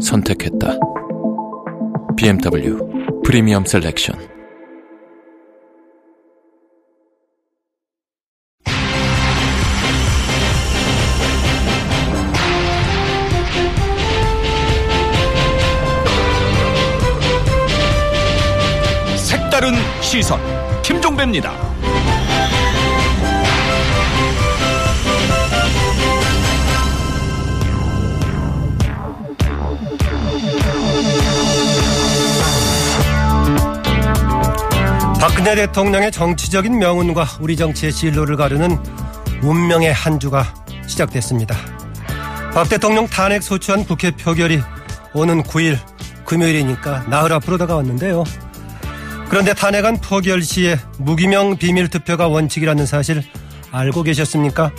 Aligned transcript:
선택했다. 0.00 0.78
BMW 2.16 2.78
프리미엄 3.24 3.64
셀렉션. 3.64 4.18
색다른 19.16 19.74
시선 20.00 20.40
김종배입니다. 20.82 21.52
박근혜 35.20 35.54
대통령의 35.54 36.10
정치적인 36.12 36.78
명운과 36.78 37.26
우리 37.40 37.54
정치의 37.54 37.92
진로를 37.92 38.36
가르는 38.36 38.78
운명의 39.42 39.92
한 39.92 40.18
주가 40.18 40.54
시작됐습니다. 40.86 41.54
박 42.54 42.70
대통령 42.70 43.06
탄핵 43.06 43.42
소추안 43.42 43.84
국회 43.84 44.12
표결이 44.12 44.62
오는 45.12 45.42
9일 45.42 45.78
금요일이니까 46.24 47.04
나흘 47.08 47.34
앞으로 47.34 47.58
다가왔는데요. 47.58 48.24
그런데 49.28 49.52
탄핵안 49.52 50.00
표결 50.00 50.42
시에 50.42 50.78
무기명 50.96 51.58
비밀 51.58 51.88
투표가 51.88 52.28
원칙이라는 52.28 52.86
사실 52.86 53.22
알고 53.72 54.02
계셨습니까? 54.04 54.72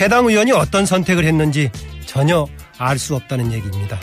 해당 0.00 0.24
의원이 0.24 0.52
어떤 0.52 0.86
선택을 0.86 1.24
했는지 1.24 1.70
전혀 2.06 2.46
알 2.78 2.98
수 2.98 3.14
없다는 3.14 3.52
얘기입니다. 3.52 4.00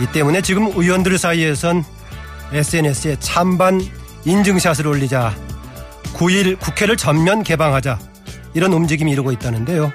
이 0.00 0.06
때문에 0.06 0.40
지금 0.40 0.72
의원들 0.74 1.18
사이에선 1.18 1.84
SNS에 2.54 3.16
찬반 3.20 3.82
인증샷을 4.28 4.86
올리자 4.86 5.34
9일 6.12 6.58
국회를 6.60 6.98
전면 6.98 7.42
개방하자 7.42 7.98
이런 8.52 8.74
움직임이 8.74 9.10
이루고 9.12 9.32
있다는데요. 9.32 9.90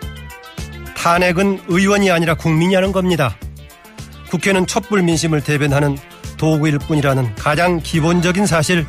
탄핵은 0.97 1.61
의원이 1.67 2.09
아니라 2.09 2.33
국민이 2.33 2.73
하는 2.73 2.91
겁니다. 2.91 3.37
국회는 4.31 4.65
촛불 4.65 5.03
민심을 5.03 5.43
대변하는 5.43 5.97
도구일 6.37 6.79
뿐이라는 6.79 7.35
가장 7.35 7.79
기본적인 7.79 8.47
사실 8.47 8.87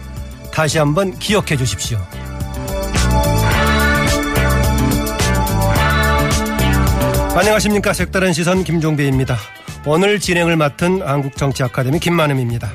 다시 0.50 0.78
한번 0.78 1.12
기억해 1.18 1.56
주십시오. 1.58 1.98
안녕하십니까. 7.36 7.92
색다른 7.92 8.32
시선 8.32 8.64
김종배입니다. 8.64 9.36
오늘 9.84 10.20
진행을 10.20 10.56
맡은 10.56 11.02
한국정치아카데미 11.02 11.98
김만음입니다. 11.98 12.70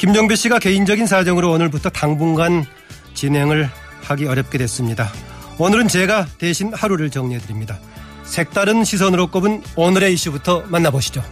김종배 0.00 0.34
씨가 0.34 0.60
개인적인 0.60 1.06
사정으로 1.06 1.50
오늘부터 1.52 1.90
당분간 1.90 2.64
진행을 3.12 3.68
하기 4.04 4.24
어렵게 4.24 4.56
됐습니다. 4.56 5.12
오늘은 5.58 5.88
제가 5.88 6.26
대신 6.38 6.72
하루를 6.72 7.10
정리해 7.10 7.38
드립니다. 7.38 7.78
색다른 8.24 8.82
시선으로 8.82 9.26
꼽은 9.26 9.62
오늘의 9.76 10.14
이슈부터 10.14 10.64
만나보시죠. 10.68 11.22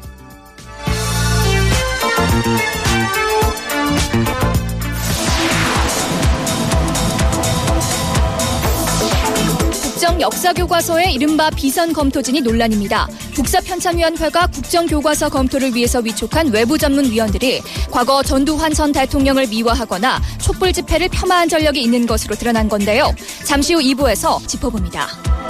국정 10.18 10.20
역사교과서의 10.20 11.14
이른바 11.14 11.48
비선 11.48 11.92
검토진이 11.92 12.40
논란입니다. 12.40 13.06
국사편찬위원회가 13.36 14.48
국정교과서 14.48 15.28
검토를 15.28 15.74
위해서 15.74 16.00
위촉한 16.00 16.48
외부 16.48 16.76
전문위원들이 16.76 17.62
과거 17.90 18.22
전두환 18.22 18.74
전 18.74 18.90
대통령을 18.90 19.46
미화하거나 19.46 20.20
촛불 20.40 20.72
집회를 20.72 21.08
폄하한 21.08 21.48
전력이 21.48 21.80
있는 21.80 22.06
것으로 22.06 22.34
드러난 22.34 22.68
건데요. 22.68 23.14
잠시 23.44 23.74
후 23.74 23.80
2부에서 23.80 24.46
짚어봅니다. 24.46 25.47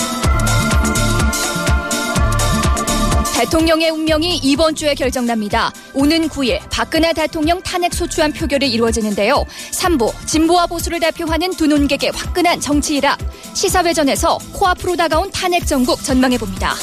대통령의 3.38 3.90
운명이 3.90 4.38
이번 4.38 4.74
주에 4.74 4.96
결정납니다. 4.96 5.72
오는 5.94 6.28
9일 6.28 6.58
박근혜 6.72 7.12
대통령 7.12 7.62
탄핵 7.62 7.94
소추안 7.94 8.32
표결이 8.32 8.68
이루어지는데요. 8.68 9.44
3부 9.70 10.12
진보와 10.26 10.66
보수를 10.66 10.98
대표하는 10.98 11.50
두 11.50 11.68
논객의 11.68 12.10
화끈한 12.16 12.58
정치 12.58 12.96
일학 12.96 13.16
시사회전에서 13.54 14.38
코앞으로 14.54 14.96
다가온 14.96 15.30
탄핵 15.30 15.68
정국 15.68 16.02
전망해 16.02 16.36
봅니다. 16.36 16.74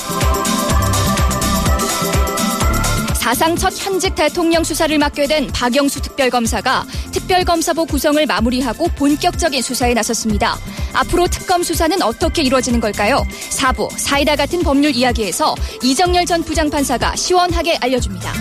사상 3.26 3.56
첫 3.56 3.74
현직 3.76 4.14
대통령 4.14 4.64
수사를 4.64 4.96
맡게 5.00 5.26
된 5.26 5.48
박영수 5.48 6.00
특별검사가 6.00 6.86
특별검사부 7.12 7.88
구성을 7.88 8.24
마무리하고 8.24 8.88
본격적인 8.90 9.64
수사에 9.64 9.96
나섰습니다. 9.96 10.60
앞으로 10.94 11.26
특검 11.26 11.64
수사는 11.64 12.00
어떻게 12.04 12.44
이루어지는 12.44 12.80
걸까요? 12.80 13.26
4부 13.50 13.90
사이다 13.98 14.36
같은 14.36 14.62
법률 14.62 14.92
이야기에서 14.94 15.56
이정열 15.82 16.28
전 16.28 16.44
부장판사가 16.44 17.16
시원하게 17.16 17.78
알려줍니다. 17.78 18.32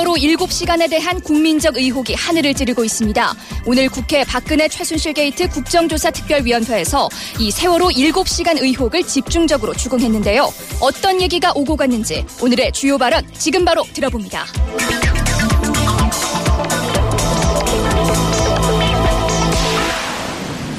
세월호 0.00 0.14
7시간에 0.14 0.88
대한 0.88 1.20
국민적 1.20 1.76
의혹이 1.76 2.14
하늘을 2.14 2.54
찌르고 2.54 2.84
있습니다. 2.84 3.34
오늘 3.66 3.90
국회 3.90 4.24
박근혜 4.24 4.66
최순실 4.66 5.12
게이트 5.12 5.46
국정조사 5.50 6.10
특별위원회에서 6.12 7.10
이 7.38 7.50
세월호 7.50 7.88
7시간 7.88 8.62
의혹을 8.62 9.02
집중적으로 9.02 9.74
추궁했는데요. 9.74 10.50
어떤 10.80 11.20
얘기가 11.20 11.52
오고 11.54 11.76
갔는지 11.76 12.24
오늘의 12.40 12.72
주요 12.72 12.96
발언 12.96 13.22
지금 13.34 13.62
바로 13.62 13.82
들어봅니다. 13.92 14.46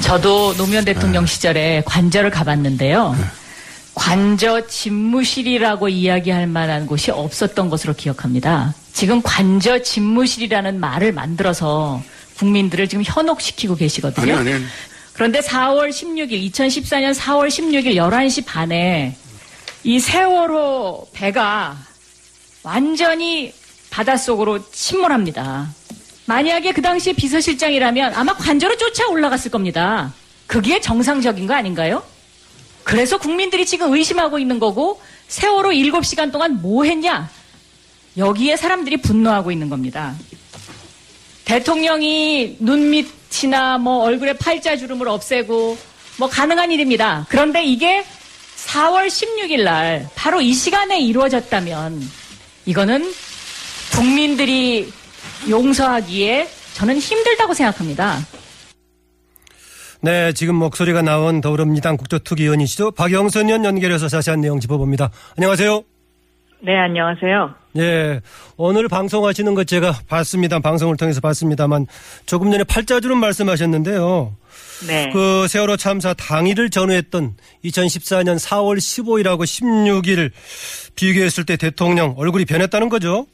저도 0.00 0.54
노무현 0.56 0.84
대통령 0.84 1.26
시절에 1.26 1.84
관저를 1.86 2.30
가봤는데요. 2.30 3.14
관저 3.94 4.66
집무실이라고 4.66 5.88
이야기할 5.90 6.48
만한 6.48 6.88
곳이 6.88 7.12
없었던 7.12 7.70
것으로 7.70 7.94
기억합니다. 7.94 8.74
지금 8.92 9.22
관저 9.22 9.80
집무실이라는 9.82 10.78
말을 10.80 11.12
만들어서 11.12 12.02
국민들을 12.36 12.88
지금 12.88 13.02
현혹시키고 13.06 13.76
계시거든요. 13.76 14.36
아니, 14.36 14.52
아니. 14.52 14.64
그런데 15.12 15.40
4월 15.40 15.90
16일, 15.90 16.50
2014년 16.50 17.14
4월 17.14 17.48
16일 17.48 17.96
11시 17.96 18.44
반에 18.46 19.14
이 19.84 20.00
세월호 20.00 21.08
배가 21.12 21.76
완전히 22.62 23.52
바닷속으로 23.90 24.70
침몰합니다. 24.70 25.68
만약에 26.26 26.72
그 26.72 26.80
당시에 26.80 27.12
비서실장이라면 27.12 28.14
아마 28.14 28.32
관저로 28.34 28.76
쫓아 28.76 29.06
올라갔을 29.08 29.50
겁니다. 29.50 30.12
그게 30.46 30.80
정상적인 30.80 31.46
거 31.46 31.54
아닌가요? 31.54 32.02
그래서 32.84 33.18
국민들이 33.18 33.66
지금 33.66 33.92
의심하고 33.92 34.38
있는 34.38 34.58
거고 34.58 35.00
세월호 35.28 35.70
7시간 35.70 36.32
동안 36.32 36.60
뭐 36.62 36.84
했냐? 36.84 37.28
여기에 38.16 38.56
사람들이 38.56 38.98
분노하고 38.98 39.50
있는 39.50 39.68
겁니다. 39.68 40.14
대통령이 41.44 42.56
눈밑이나 42.60 43.78
뭐 43.78 44.04
얼굴에 44.04 44.34
팔자 44.34 44.76
주름을 44.76 45.08
없애고 45.08 45.76
뭐 46.18 46.28
가능한 46.28 46.70
일입니다. 46.70 47.26
그런데 47.28 47.64
이게 47.64 48.04
4월 48.56 49.08
16일 49.08 49.64
날 49.64 50.08
바로 50.14 50.40
이 50.40 50.52
시간에 50.52 51.00
이루어졌다면 51.00 52.00
이거는 52.66 53.12
국민들이 53.92 54.92
용서하기에 55.48 56.48
저는 56.74 56.98
힘들다고 56.98 57.54
생각합니다. 57.54 58.18
네, 60.00 60.32
지금 60.32 60.56
목소리가 60.56 61.02
나온 61.02 61.40
더불어민주당 61.40 61.96
국토특위위원이시죠. 61.96 62.92
박영선 62.92 63.46
의원 63.46 63.64
연결해서 63.64 64.08
자세한 64.08 64.40
내용 64.40 64.58
짚어봅니다. 64.58 65.10
안녕하세요. 65.36 65.91
네, 66.64 66.76
안녕하세요. 66.76 67.54
예, 67.78 68.20
오늘 68.56 68.86
방송하시는 68.86 69.54
것 69.54 69.66
제가 69.66 69.92
봤습니다. 70.08 70.60
방송을 70.60 70.96
통해서 70.96 71.20
봤습니다만 71.20 71.86
조금 72.24 72.52
전에 72.52 72.62
팔자주름 72.62 73.18
말씀하셨는데요. 73.18 74.32
네. 74.86 75.10
그 75.12 75.48
세월호 75.48 75.76
참사 75.76 76.14
당일을 76.14 76.70
전후했던 76.70 77.34
2014년 77.64 78.36
4월 78.36 78.76
15일하고 78.76 79.42
16일 79.42 80.30
비교했을 80.94 81.44
때 81.44 81.56
대통령 81.56 82.14
얼굴이 82.16 82.44
변했다는 82.44 82.88
거죠? 82.88 83.26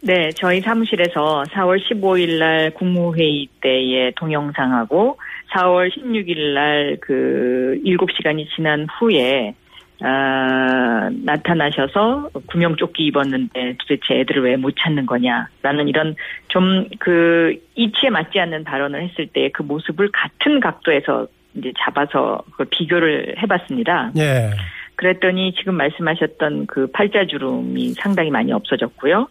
네, 0.00 0.30
저희 0.36 0.60
사무실에서 0.62 1.44
4월 1.50 1.78
15일 1.90 2.38
날 2.38 2.70
국무회의 2.72 3.48
때의 3.60 4.12
동영상하고 4.16 5.18
4월 5.52 5.90
16일 5.94 6.54
날 6.54 6.96
그 7.02 7.80
7시간이 7.84 8.46
지난 8.54 8.86
후에 8.98 9.54
아, 10.00 11.10
나타나셔서 11.24 12.30
구명조끼 12.46 13.06
입었는데 13.06 13.76
도대체 13.78 14.20
애들을 14.20 14.42
왜 14.44 14.56
못 14.56 14.74
찾는 14.78 15.06
거냐라는 15.06 15.88
이런 15.88 16.14
좀 16.48 16.86
그 17.00 17.56
이치에 17.74 18.10
맞지 18.10 18.38
않는 18.40 18.64
발언을 18.64 19.02
했을 19.02 19.26
때 19.26 19.50
그 19.52 19.62
모습을 19.62 20.10
같은 20.12 20.60
각도에서 20.60 21.26
이제 21.54 21.72
잡아서 21.78 22.42
그걸 22.52 22.66
비교를 22.70 23.34
해봤습니다. 23.42 24.12
예. 24.18 24.50
그랬더니 24.96 25.54
지금 25.54 25.74
말씀하셨던 25.76 26.66
그 26.66 26.88
팔자주름이 26.92 27.94
상당히 27.94 28.30
많이 28.30 28.52
없어졌고요. 28.52 29.28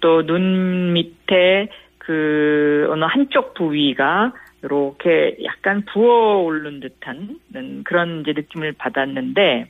또 0.00 0.22
눈 0.22 0.92
밑에 0.92 1.68
그 1.98 2.86
어느 2.90 3.04
한쪽 3.04 3.54
부위가 3.54 4.32
이렇게 4.62 5.36
약간 5.44 5.84
부어오른 5.92 6.80
듯한 6.80 7.38
그런 7.84 8.20
이제 8.22 8.32
느낌을 8.32 8.72
받았는데 8.72 9.66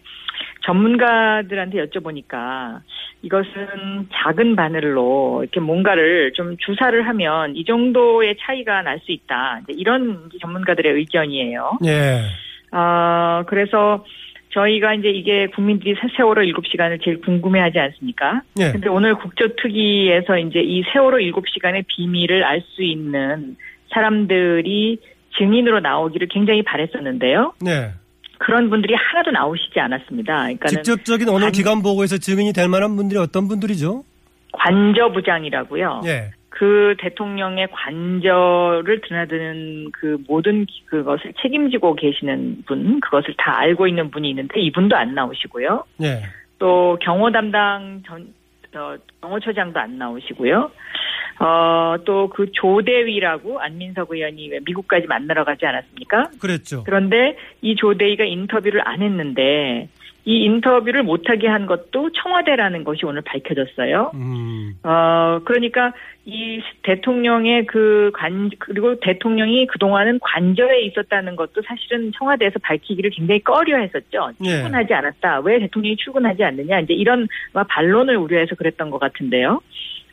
전문가들한테 0.64 1.84
여쭤보니까 1.86 2.80
이것은 3.22 4.08
작은 4.12 4.56
바늘로 4.56 5.40
이렇게 5.42 5.60
뭔가를 5.60 6.32
좀 6.34 6.56
주사를 6.58 7.06
하면 7.08 7.56
이 7.56 7.64
정도의 7.64 8.36
차이가 8.40 8.82
날 8.82 9.00
수 9.00 9.12
있다. 9.12 9.60
이런 9.68 10.30
전문가들의 10.40 10.92
의견이에요. 10.94 11.78
예. 11.86 12.22
아, 12.70 13.44
그래서 13.46 14.04
저희가 14.50 14.94
이제 14.94 15.08
이게 15.10 15.46
국민들이 15.48 15.94
세월호 16.16 16.42
7시간을 16.42 17.02
제일 17.04 17.20
궁금해 17.20 17.60
하지 17.60 17.78
않습니까? 17.78 18.42
예. 18.58 18.72
근데 18.72 18.88
오늘 18.88 19.14
국조특위에서 19.14 20.38
이제 20.38 20.60
이 20.60 20.82
세월호 20.92 21.18
7시간의 21.18 21.84
비밀을 21.86 22.42
알 22.44 22.62
수 22.74 22.82
있는 22.82 23.56
사람들이 23.96 24.98
증인으로 25.38 25.80
나오기를 25.80 26.28
굉장히 26.28 26.62
바랬었는데요. 26.62 27.54
네. 27.62 27.92
그런 28.38 28.68
분들이 28.68 28.94
하나도 28.94 29.30
나오시지 29.30 29.80
않았습니다. 29.80 30.34
그러니까 30.42 30.68
직접적인 30.68 31.28
오늘 31.30 31.50
기관 31.50 31.82
보고에서 31.82 32.18
증인이 32.18 32.52
될 32.52 32.68
만한 32.68 32.96
분들이 32.96 33.18
어떤 33.18 33.48
분들이죠? 33.48 34.04
관저부장이라고요. 34.52 36.02
예. 36.04 36.30
그 36.50 36.94
대통령의 36.98 37.68
관저를 37.70 39.00
드나드는 39.06 39.90
그 39.92 40.18
모든 40.26 40.66
그것을 40.86 41.32
책임지고 41.42 41.94
계시는 41.96 42.64
분, 42.66 43.00
그것을 43.00 43.34
다 43.38 43.58
알고 43.58 43.86
있는 43.86 44.10
분이 44.10 44.28
있는데 44.30 44.60
이분도 44.60 44.96
안 44.96 45.14
나오시고요. 45.14 45.84
예. 46.02 46.22
또 46.58 46.98
경호 47.02 47.30
담당 47.32 48.02
전 48.06 48.28
어, 48.74 48.96
경호처장도 49.22 49.78
안 49.80 49.98
나오시고요. 49.98 50.70
어, 51.38 51.96
또 52.04 52.26
그 52.36 52.50
조대위라고 52.52 53.60
안민석 53.60 54.10
의원이 54.10 54.50
왜 54.50 54.60
미국까지 54.64 55.06
만나러 55.06 55.44
가지 55.44 55.64
않았습니까? 55.64 56.30
그랬죠. 56.40 56.82
그런데 56.84 57.36
이 57.62 57.74
조대위가 57.76 58.24
인터뷰를 58.24 58.86
안 58.86 59.02
했는데 59.02 59.88
이 60.24 60.42
인터뷰를 60.42 61.04
못하게 61.04 61.46
한 61.46 61.66
것도 61.66 62.10
청와대라는 62.10 62.82
것이 62.82 63.06
오늘 63.06 63.22
밝혀졌어요. 63.22 64.10
음. 64.14 64.74
어, 64.82 65.40
그러니까 65.44 65.92
이 66.24 66.60
대통령의 66.82 67.66
그 67.66 68.10
관, 68.12 68.50
그리고 68.58 68.98
대통령이 68.98 69.68
그동안은 69.68 70.18
관저에 70.20 70.82
있었다는 70.82 71.36
것도 71.36 71.62
사실은 71.62 72.10
청와대에서 72.18 72.58
밝히기를 72.60 73.10
굉장히 73.10 73.40
꺼려 73.44 73.78
했었죠. 73.78 74.32
예. 74.44 74.48
출근하지 74.48 74.92
않았다. 74.92 75.40
왜 75.40 75.60
대통령이 75.60 75.96
출근하지 75.96 76.42
않느냐. 76.42 76.80
이제 76.80 76.92
이런 76.92 77.28
반론을 77.68 78.16
우려해서 78.16 78.56
그랬던 78.56 78.90
것 78.90 78.98
같은데요. 78.98 79.60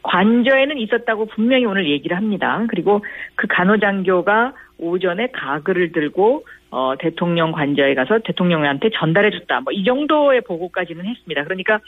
관저에는 0.03 0.77
있었다고 0.77 1.25
분명히 1.27 1.65
오늘 1.65 1.89
얘기를 1.89 2.15
합니다. 2.15 2.63
그리고 2.69 3.03
그 3.35 3.47
간호장교가 3.47 4.53
오전에 4.77 5.27
가글을 5.31 5.91
들고 5.91 6.45
어, 6.71 6.95
대통령 6.99 7.51
관저에 7.51 7.93
가서 7.93 8.19
대통령한테 8.25 8.89
전달해줬다. 8.95 9.61
뭐 9.61 9.73
이 9.73 9.83
정도의 9.83 10.41
보고까지는 10.41 11.05
했습니다. 11.05 11.43
그러니까 11.43 11.79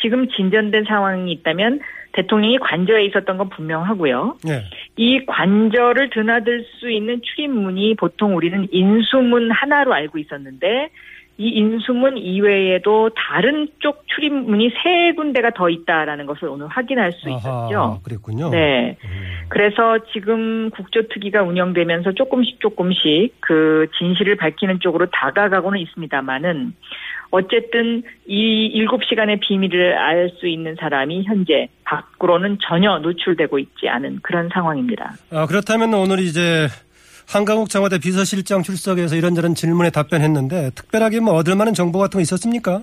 지금 0.00 0.28
진전된 0.28 0.84
상황이 0.84 1.30
있다면 1.32 1.80
대통령이 2.12 2.58
관저에 2.58 3.04
있었던 3.06 3.38
건 3.38 3.48
분명하고요. 3.48 4.38
예. 4.48 4.62
이 4.96 5.24
관저를 5.26 6.10
드나들 6.10 6.64
수 6.78 6.90
있는 6.90 7.20
출입문이 7.22 7.94
보통 7.96 8.36
우리는 8.36 8.66
인수문 8.70 9.50
하나로 9.50 9.92
알고 9.92 10.18
있었는데 10.18 10.90
이 11.36 11.48
인수문 11.48 12.16
이외에도 12.16 13.10
다른 13.10 13.68
쪽 13.80 14.06
출입문이 14.06 14.70
세 14.82 15.12
군데가 15.14 15.50
더 15.50 15.68
있다라는 15.68 16.26
것을 16.26 16.48
오늘 16.48 16.68
확인할 16.68 17.12
수 17.12 17.28
있었죠. 17.28 17.78
아하, 17.78 17.98
그랬군요. 18.04 18.50
네. 18.50 18.96
음. 19.04 19.46
그래서 19.48 19.98
지금 20.12 20.70
국조특위가 20.70 21.42
운영되면서 21.42 22.12
조금씩 22.12 22.60
조금씩 22.60 23.34
그 23.40 23.88
진실을 23.98 24.36
밝히는 24.36 24.78
쪽으로 24.80 25.06
다가가고는 25.06 25.80
있습니다만은 25.80 26.72
어쨌든 27.32 28.04
이 28.26 28.66
일곱 28.72 29.02
시간의 29.04 29.40
비밀을 29.40 29.98
알 29.98 30.30
수 30.38 30.46
있는 30.46 30.76
사람이 30.78 31.24
현재 31.24 31.68
밖으로는 31.84 32.58
전혀 32.62 32.98
노출되고 32.98 33.58
있지 33.58 33.88
않은 33.88 34.20
그런 34.22 34.48
상황입니다. 34.52 35.14
아, 35.32 35.46
그렇다면 35.46 35.92
오늘 35.94 36.20
이제 36.20 36.68
한강욱 37.28 37.68
청와대 37.68 37.98
비서실장 37.98 38.62
출석해서 38.62 39.16
이런저런 39.16 39.54
질문에 39.54 39.90
답변했는데 39.90 40.70
특별하게 40.74 41.20
뭐 41.20 41.34
얻을 41.34 41.56
만한 41.56 41.74
정보 41.74 41.98
같은 41.98 42.18
거 42.18 42.22
있었습니까? 42.22 42.82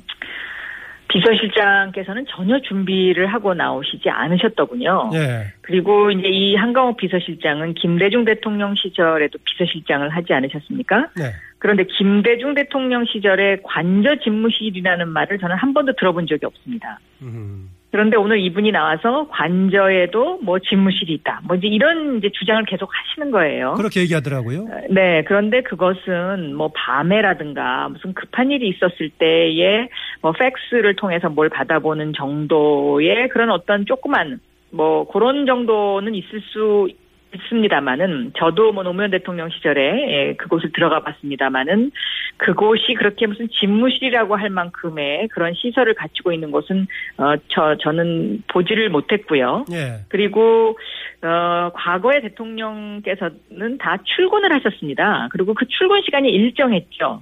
비서실장께서는 1.12 2.26
전혀 2.30 2.60
준비를 2.62 3.28
하고 3.28 3.54
나오시지 3.54 4.10
않으셨더군요. 4.10 5.12
예. 5.14 5.54
그리고 5.62 6.10
이제 6.12 6.28
이 6.28 6.56
한강욱 6.56 6.98
비서실장은 6.98 7.74
김대중 7.74 8.24
대통령 8.24 8.76
시절에도 8.76 9.38
비서실장을 9.44 10.08
하지 10.10 10.34
않으셨습니까? 10.34 11.10
네. 11.18 11.34
그런데 11.60 11.84
김대중 11.84 12.54
대통령 12.54 13.06
시절에 13.06 13.58
관저 13.64 14.16
집무실이라는 14.24 15.10
말을 15.10 15.38
저는 15.38 15.56
한 15.56 15.74
번도 15.74 15.94
들어본 15.94 16.28
적이 16.28 16.46
없습니다. 16.46 17.00
음. 17.22 17.70
그런데 17.92 18.16
오늘 18.16 18.40
이분이 18.40 18.72
나와서 18.72 19.28
관저에도 19.30 20.40
뭐 20.42 20.60
집무실이 20.60 21.14
있다. 21.14 21.42
뭐 21.44 21.58
이제 21.58 21.68
이런 21.68 22.18
이제 22.18 22.30
주장을 22.32 22.64
계속 22.66 22.90
하시는 22.92 23.32
거예요. 23.32 23.74
그렇게 23.74 24.00
얘기하더라고요. 24.02 24.68
네, 24.90 25.24
그런데 25.28 25.62
그것은 25.62 26.56
뭐 26.56 26.72
밤에라든가 26.74 27.90
무슨 27.90 28.14
급한 28.14 28.50
일이 28.50 28.70
있었을 28.70 29.10
때에 29.10 29.90
뭐 30.22 30.32
팩스를 30.32 30.96
통해서 30.96 31.30
뭘 31.30 31.50
받아보는 31.50 32.14
정도의 32.14 33.28
그런 33.30 33.52
어떤 33.52 33.86
조그만 33.86 34.40
뭐 34.72 35.06
그런 35.08 35.46
정도는 35.46 36.16
있을 36.16 36.40
수 36.54 36.88
있습니다만은 37.34 38.34
저도 38.38 38.72
뭐 38.72 38.84
노무현 38.84 39.12
대통령 39.12 39.50
시절에 39.50 39.82
예, 39.82 40.34
그곳을 40.36 40.72
들어가 40.74 41.02
봤습니다만은 41.02 41.92
그곳이 42.38 42.94
그렇게 42.96 43.28
무슨 43.28 43.48
집무실이라고 43.50 44.36
할 44.36 44.50
만큼의 44.50 45.28
그런 45.30 45.54
시설을 45.54 45.94
갖추고 45.94 46.32
있는 46.32 46.52
곳은 46.52 46.88
어 47.18 47.36
저 47.50 47.76
저는 47.78 48.44
보지를 48.48 48.90
못했고요. 48.90 49.66
예. 49.72 50.06
그리고 50.10 50.78
어 51.22 51.72
과거의 51.74 52.22
대통령께서는 52.22 53.78
다 53.80 53.98
출근을 54.04 54.54
하셨습니다. 54.54 55.28
그리고 55.32 55.54
그 55.54 55.66
출근 55.68 56.02
시간이 56.04 56.30
일정했죠. 56.30 57.22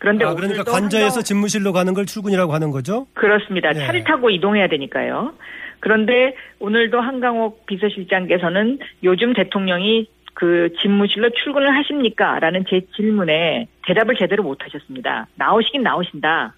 그런데 0.00 0.24
아, 0.24 0.34
그러니까 0.34 0.64
관저에서 0.64 1.22
집무실로 1.22 1.72
가는 1.72 1.92
걸 1.92 2.06
출근이라고 2.06 2.52
하는 2.52 2.70
거죠? 2.70 3.06
그렇습니다. 3.12 3.70
네. 3.70 3.86
차를 3.86 4.02
타고 4.04 4.30
이동해야 4.30 4.66
되니까요. 4.66 5.34
그런데 5.78 6.34
오늘도 6.58 7.00
한강옥 7.00 7.66
비서실장께서는 7.66 8.78
요즘 9.04 9.34
대통령이 9.34 10.08
그 10.32 10.70
집무실로 10.80 11.30
출근을 11.30 11.76
하십니까? 11.76 12.38
라는 12.38 12.64
제 12.68 12.80
질문에 12.96 13.68
대답을 13.86 14.16
제대로 14.18 14.42
못 14.42 14.64
하셨습니다. 14.64 15.26
나오시긴 15.34 15.82
나오신다. 15.82 16.54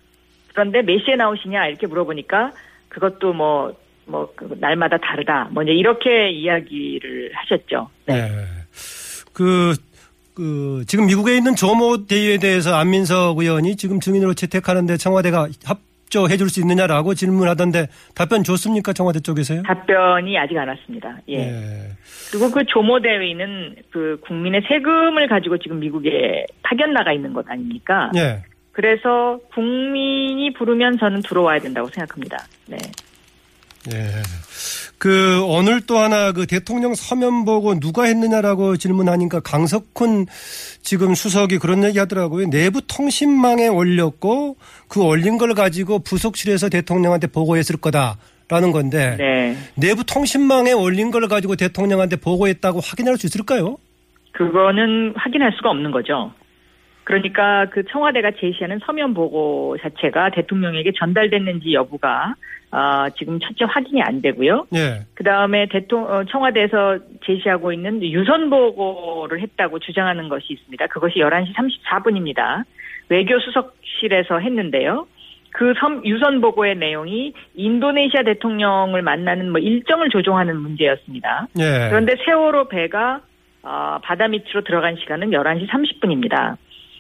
그런데 0.53 0.83
몇 0.83 1.01
시에 1.05 1.17
나오시냐? 1.17 1.67
이렇게 1.67 1.89
물어보니까 1.89 2.53
그것도 2.91 3.33
뭐, 3.33 3.75
뭐, 4.07 4.33
그 4.37 4.57
날마다 4.61 4.99
다르다. 4.99 5.49
뭐, 5.51 5.65
이제 5.65 5.73
이렇게 5.73 6.31
이야기를 6.31 7.33
하셨죠. 7.35 7.89
네. 8.07 8.29
그, 9.33 9.75
그, 10.35 10.85
지금 10.87 11.07
미국에 11.07 11.37
있는 11.37 11.55
조모 11.55 12.07
대위에 12.07 12.39
대해서 12.39 12.75
안민석 12.75 13.39
의원이 13.39 13.77
지금 13.77 14.01
증인으로 14.01 14.35
채택하는데 14.35 14.97
청와대가 14.97 15.49
협조해 15.65 16.37
줄 16.39 16.49
수 16.49 16.61
있느냐라고 16.61 17.15
질문하던데 17.15 17.89
답변 18.15 18.43
줬습니까? 18.45 18.93
청와대 18.93 19.21
쪽에서요? 19.21 19.63
답변이 19.63 20.39
아직 20.39 20.57
안 20.59 20.69
왔습니다. 20.69 21.19
예. 21.29 21.39
예. 21.39 21.89
그리고 22.31 22.51
그 22.51 22.65
조모 22.67 23.01
대회는 23.03 23.77
그 23.91 24.19
국민의 24.27 24.63
세금을 24.69 25.29
가지고 25.29 25.59
지금 25.59 25.81
미국에 25.81 26.47
파견 26.63 26.93
나가 26.93 27.13
있는 27.13 27.33
것 27.33 27.45
아닙니까? 27.49 28.11
예. 28.17 28.43
그래서 28.73 29.39
국민이 29.55 30.53
부르면 30.55 30.99
저는 30.99 31.21
들어와야 31.23 31.59
된다고 31.61 31.89
생각합니다. 31.91 32.47
네. 32.67 32.79
예. 33.93 34.23
그 35.03 35.45
오늘 35.49 35.81
또 35.85 35.99
하나 35.99 36.31
그 36.31 36.47
대통령 36.47 36.95
서면 36.95 37.45
보고 37.45 37.75
누가 37.81 38.05
했느냐라고 38.05 38.77
질문하니까 38.77 39.41
강석훈 39.41 40.27
지금 40.81 41.17
수석이 41.17 41.59
그런 41.59 41.83
얘기 41.83 41.99
하더라고요. 41.99 42.49
내부 42.51 42.81
통신망에 42.87 43.67
올렸고 43.67 44.55
그 44.89 45.03
올린 45.03 45.39
걸 45.39 45.55
가지고 45.55 45.99
부속실에서 46.05 46.69
대통령한테 46.69 47.27
보고했을 47.27 47.81
거다라는 47.81 48.71
건데 48.71 49.17
네. 49.19 49.57
내부 49.75 50.07
통신망에 50.07 50.71
올린 50.71 51.11
걸 51.11 51.27
가지고 51.27 51.57
대통령한테 51.57 52.15
보고했다고 52.15 52.79
확인할 52.79 53.17
수 53.17 53.27
있을까요? 53.27 53.79
그거는 54.31 55.15
확인할 55.17 55.51
수가 55.57 55.71
없는 55.71 55.91
거죠. 55.91 56.33
그러니까 57.03 57.67
그 57.71 57.83
청와대가 57.91 58.31
제시하는 58.39 58.79
서면 58.87 59.15
보고 59.15 59.77
자체가 59.83 60.31
대통령에게 60.31 60.93
전달됐는지 60.97 61.73
여부가 61.73 62.37
아, 62.75 63.11
지금 63.19 63.39
첫째 63.39 63.67
확인이 63.69 64.01
안 64.03 64.23
되고요. 64.23 64.67
예. 64.75 65.01
그 65.15 65.23
다음에 65.23 65.67
대통령 65.67 66.25
청와대에서 66.27 66.99
제시하고 67.25 67.71
있는 67.71 68.03
유선 68.03 68.49
보고를 68.49 69.41
했다고 69.43 69.79
주장하는 69.79 70.31
것이 70.31 70.55
있습니다. 70.55 70.87
그것이 70.87 71.17
11시 71.17 71.53
34분입니다. 71.55 72.65
외교수석실에서 73.11 74.39
했는데요. 74.39 75.07
그 75.51 75.75
섬, 75.79 76.03
유선 76.07 76.41
보고의 76.41 76.77
내용이 76.77 77.35
인도네시아 77.55 78.23
대통령을 78.23 79.03
만나는 79.03 79.51
뭐 79.51 79.61
일정을 79.61 80.09
조종하는 80.09 80.57
문제였습니다. 80.57 81.49
예. 81.59 81.89
그런데 81.91 82.17
세월호 82.25 82.69
배가 82.69 83.21
어, 83.63 83.99
바다 84.03 84.29
밑으로 84.29 84.65
들어간 84.65 84.97
시간은 84.97 85.31
11시 85.31 85.69
30분입니다. 85.69 86.57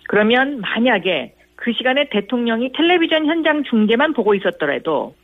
그러면 0.06 0.60
만약에 0.60 1.32
그 1.56 1.72
시간에 1.72 2.10
대통령이 2.10 2.72
텔레비전 2.72 3.24
현장 3.24 3.64
중계만 3.64 4.12
보고 4.12 4.34
있었더라도 4.34 5.14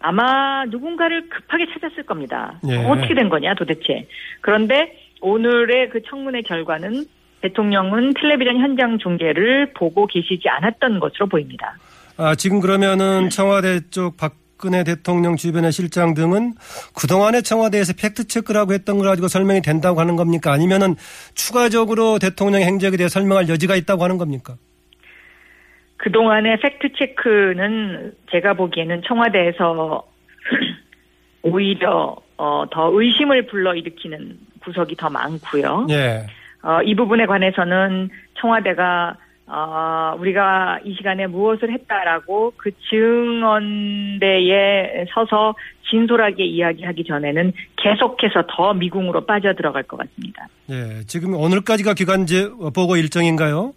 아마 0.00 0.64
누군가를 0.66 1.28
급하게 1.28 1.66
찾았을 1.72 2.04
겁니다. 2.04 2.60
예. 2.68 2.76
어떻게 2.84 3.14
된 3.14 3.28
거냐 3.28 3.54
도대체. 3.54 4.06
그런데 4.40 4.92
오늘의 5.20 5.90
그 5.90 6.02
청문회 6.08 6.42
결과는 6.42 7.04
대통령은 7.42 8.14
텔레비전 8.14 8.58
현장 8.58 8.98
중계를 8.98 9.72
보고 9.74 10.06
계시지 10.06 10.48
않았던 10.48 11.00
것으로 11.00 11.26
보입니다. 11.28 11.76
아, 12.16 12.34
지금 12.34 12.60
그러면은 12.60 13.30
청와대 13.30 13.80
쪽 13.90 14.16
박근혜 14.16 14.82
대통령 14.82 15.36
주변의 15.36 15.70
실장 15.70 16.14
등은 16.14 16.54
그동안의 16.96 17.44
청와대에서 17.44 17.92
팩트체크라고 18.00 18.72
했던 18.72 18.98
걸 18.98 19.06
가지고 19.06 19.28
설명이 19.28 19.62
된다고 19.62 20.00
하는 20.00 20.16
겁니까? 20.16 20.52
아니면은 20.52 20.96
추가적으로 21.34 22.18
대통령 22.18 22.62
행적에 22.62 22.96
대해 22.96 23.08
설명할 23.08 23.48
여지가 23.48 23.76
있다고 23.76 24.02
하는 24.02 24.18
겁니까? 24.18 24.56
그동안의 25.98 26.58
팩트체크는 26.60 28.14
제가 28.30 28.54
보기에는 28.54 29.02
청와대에서 29.02 30.06
오히려 31.42 32.16
어, 32.36 32.64
더 32.70 32.90
의심을 32.92 33.46
불러일으키는 33.46 34.38
구석이 34.60 34.96
더 34.96 35.10
많고요. 35.10 35.86
예. 35.90 36.26
어, 36.62 36.82
이 36.82 36.94
부분에 36.94 37.26
관해서는 37.26 38.10
청와대가 38.40 39.16
어, 39.46 40.14
우리가 40.18 40.80
이 40.84 40.94
시간에 40.94 41.26
무엇을 41.26 41.72
했다라고 41.72 42.52
그 42.56 42.70
증언대에 42.90 44.26
서서 45.12 45.54
진솔하게 45.90 46.44
이야기하기 46.44 47.04
전에는 47.04 47.52
계속해서 47.76 48.44
더 48.50 48.74
미궁으로 48.74 49.24
빠져들어갈 49.24 49.84
것 49.84 49.96
같습니다. 49.96 50.48
예. 50.70 51.02
지금 51.06 51.34
오늘까지가 51.34 51.94
기간제 51.94 52.50
보고 52.74 52.96
일정인가요? 52.96 53.72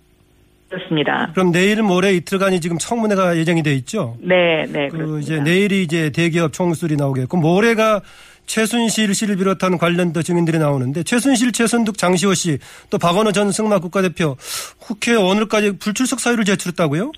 그렇습니다. 0.72 1.30
그럼 1.34 1.52
내일 1.52 1.84
모레 1.84 2.14
이틀간이 2.14 2.62
지금 2.62 2.78
청문회가 2.78 3.38
예정이 3.38 3.62
돼 3.62 3.74
있죠? 3.76 4.18
네, 4.22 4.66
네, 4.70 4.88
그 4.88 4.98
그렇습니다. 4.98 5.20
이제 5.20 5.40
내일이 5.42 5.84
이제 5.84 6.10
대기업 6.12 6.54
총수들이 6.54 6.96
나오겠고 6.96 7.38
모레가 7.38 8.02
최순실 8.46 9.14
씨를 9.14 9.36
비롯한 9.36 9.78
관련된 9.78 10.24
증인들이 10.24 10.60
나오는데 10.60 11.04
최순실, 11.04 11.52
최선득, 11.52 11.98
장시호 11.98 12.34
씨, 12.34 12.58
또 12.90 12.98
박원호 12.98 13.34
전 13.34 13.52
승마 13.52 13.80
국가대표 13.80 14.38
국회 14.80 15.14
오늘까지 15.16 15.78
불출석 15.78 16.20
사유를 16.20 16.46
제출했다고요? 16.46 17.12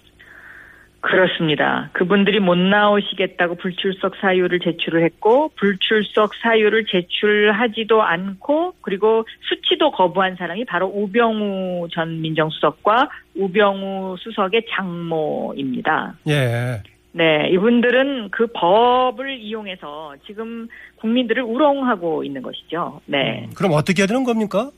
그렇습니다. 1.04 1.90
그분들이 1.92 2.40
못 2.40 2.56
나오시겠다고 2.56 3.56
불출석 3.56 4.16
사유를 4.22 4.62
제출을 4.62 5.04
했고 5.04 5.52
불출석 5.58 6.34
사유를 6.36 6.86
제출하지도 6.86 8.02
않고 8.02 8.76
그리고 8.80 9.26
수치도 9.42 9.92
거부한 9.92 10.38
사람이 10.38 10.64
바로 10.64 10.88
우병우 10.88 11.90
전 11.92 12.22
민정수석과 12.22 13.10
우병우 13.36 14.16
수석의 14.18 14.66
장모입니다. 14.72 16.16
예. 16.30 16.82
네, 17.12 17.50
이분들은 17.52 18.30
그 18.32 18.48
법을 18.54 19.40
이용해서 19.40 20.16
지금 20.26 20.70
국민들을 20.96 21.44
우롱하고 21.44 22.24
있는 22.24 22.42
것이죠. 22.42 23.02
네. 23.08 23.50
그럼 23.56 23.74
어떻게 23.74 24.04
해야 24.04 24.08
되는 24.08 24.24
겁니까? 24.24 24.72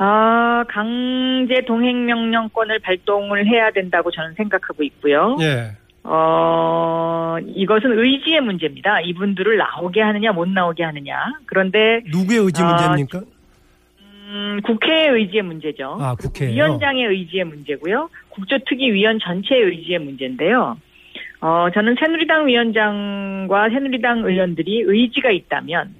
아, 0.00 0.64
강제 0.68 1.62
동행 1.66 2.06
명령권을 2.06 2.78
발동을 2.78 3.46
해야 3.46 3.70
된다고 3.72 4.12
저는 4.12 4.34
생각하고 4.34 4.84
있고요. 4.84 5.36
예. 5.40 5.72
어, 6.04 7.36
이것은 7.44 7.98
의지의 7.98 8.40
문제입니다. 8.40 9.00
이분들을 9.00 9.56
나오게 9.56 10.00
하느냐, 10.00 10.32
못 10.32 10.48
나오게 10.48 10.84
하느냐. 10.84 11.16
그런데, 11.46 12.00
누구의 12.12 12.38
의지 12.38 12.62
아, 12.62 12.68
문제입니까? 12.68 13.22
음, 14.00 14.60
국회의 14.64 15.08
의지의 15.08 15.42
문제죠. 15.42 15.98
아, 16.00 16.14
국회예요? 16.14 16.54
위원장의 16.54 17.04
의지의 17.06 17.44
문제고요. 17.44 18.08
국조특위위원 18.30 19.18
전체의 19.18 19.62
의지의 19.64 19.98
문제인데요. 19.98 20.78
어, 21.40 21.68
저는 21.74 21.96
새누리당 21.98 22.46
위원장과 22.46 23.70
새누리당 23.70 24.24
의원들이 24.24 24.82
의지가 24.86 25.30
있다면, 25.30 25.94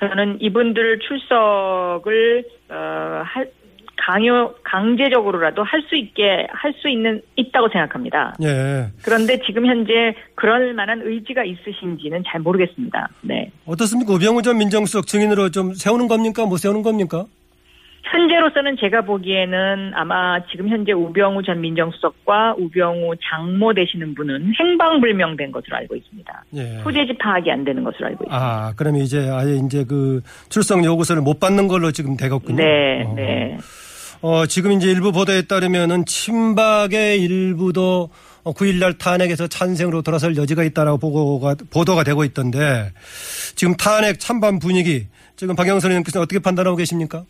저는 0.00 0.38
이분들 0.40 0.98
출석을, 0.98 2.44
어, 2.74 3.22
할, 3.24 3.50
강요, 3.96 4.52
강제적으로라도 4.64 5.62
할 5.62 5.82
수 5.88 5.96
있게, 5.96 6.46
할 6.50 6.74
수 6.74 6.88
있는, 6.88 7.22
있다고 7.36 7.68
생각합니다. 7.68 8.34
예. 8.42 8.86
그런데 9.02 9.38
지금 9.46 9.66
현재 9.66 10.14
그럴 10.34 10.74
만한 10.74 11.00
의지가 11.02 11.44
있으신지는 11.44 12.22
잘 12.26 12.40
모르겠습니다. 12.40 13.08
네. 13.22 13.50
어떻습니까? 13.66 14.12
우병우 14.14 14.42
전 14.42 14.58
민정수석 14.58 15.06
증인으로 15.06 15.50
좀 15.50 15.72
세우는 15.74 16.08
겁니까? 16.08 16.44
못 16.44 16.56
세우는 16.58 16.82
겁니까? 16.82 17.26
현재로서는 18.04 18.76
제가 18.78 19.02
보기에는 19.02 19.92
아마 19.94 20.38
지금 20.50 20.68
현재 20.68 20.92
우병우 20.92 21.42
전 21.42 21.60
민정수석과 21.60 22.56
우병우 22.58 23.14
장모 23.22 23.72
되시는 23.74 24.14
분은 24.14 24.52
행방불명된 24.58 25.50
것으로 25.52 25.76
알고 25.76 25.96
있습니다. 25.96 26.44
예. 26.54 26.80
소재지 26.82 27.16
파악이 27.18 27.50
안 27.50 27.64
되는 27.64 27.82
것으로 27.82 28.06
알고 28.08 28.24
있습니다. 28.24 28.36
아, 28.36 28.72
그러면 28.76 29.00
이제 29.00 29.28
아예 29.30 29.56
이제 29.56 29.84
그 29.84 30.20
출석 30.50 30.84
요구서를 30.84 31.22
못 31.22 31.40
받는 31.40 31.66
걸로 31.66 31.92
지금 31.92 32.16
되겠군요. 32.16 32.56
네, 32.56 33.04
어. 33.04 33.14
네. 33.14 33.58
어, 34.20 34.46
지금 34.46 34.72
이제 34.72 34.90
일부 34.90 35.12
보도에 35.12 35.42
따르면은 35.42 36.04
친박의 36.06 37.20
일부도 37.20 38.10
9일날 38.44 38.98
탄핵에서 38.98 39.46
찬생으로 39.46 40.02
돌아설 40.02 40.36
여지가 40.36 40.64
있다라고 40.64 40.98
보고가, 40.98 41.56
보도가 41.70 42.04
되고 42.04 42.24
있던데 42.24 42.92
지금 43.54 43.74
탄핵 43.76 44.20
찬반 44.20 44.58
분위기 44.58 45.06
지금 45.36 45.56
박영선 45.56 45.90
의원께서 45.90 46.20
어떻게 46.20 46.38
판단하고 46.38 46.76
계십니까? 46.76 47.24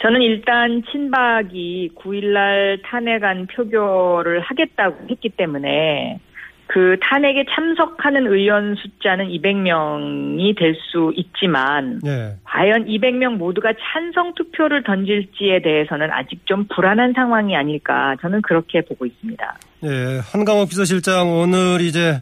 저는 0.00 0.22
일단 0.22 0.82
친박이 0.90 1.90
9일날 1.96 2.80
탄핵안 2.84 3.46
표결을 3.46 4.40
하겠다고 4.40 5.06
했기 5.10 5.28
때문에 5.28 6.18
그 6.66 6.96
탄핵에 7.02 7.44
참석하는 7.54 8.26
의원 8.26 8.74
숫자는 8.76 9.28
200명이 9.28 10.56
될 10.56 10.74
수 10.90 11.12
있지만 11.16 12.00
예. 12.06 12.34
과연 12.44 12.86
200명 12.86 13.36
모두가 13.36 13.72
찬성 13.80 14.34
투표를 14.34 14.82
던질지에 14.82 15.62
대해서는 15.62 16.10
아직 16.10 16.44
좀 16.46 16.66
불안한 16.74 17.12
상황이 17.14 17.56
아닐까 17.56 18.16
저는 18.20 18.42
그렇게 18.42 18.80
보고 18.82 19.06
있습니다. 19.06 19.58
예, 19.84 20.20
한강호 20.32 20.66
비서실장 20.66 21.30
오늘 21.30 21.80
이제 21.80 22.20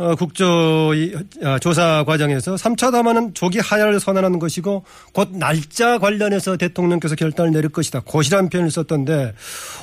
어, 0.00 0.14
국조 0.14 0.94
이- 0.94 1.12
아, 1.44 1.58
조사 1.58 2.04
과정에서 2.04 2.54
3차 2.54 2.90
담화는 2.90 3.34
조기 3.34 3.58
하야를 3.58 4.00
선언하는 4.00 4.38
것이고 4.38 4.82
곧 5.12 5.28
날짜 5.38 5.98
관련해서 5.98 6.56
대통령께서 6.56 7.16
결단을 7.16 7.52
내릴 7.52 7.68
것이다. 7.70 8.00
곧이라는 8.06 8.48
표현을 8.48 8.70
썼던데 8.70 9.34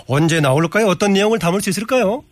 언제 0.09 0.41
나올까요? 0.41 0.87
어떤 0.87 1.13
내용을 1.13 1.37
담을 1.37 1.61
수 1.61 1.69
있을까요? 1.69 2.23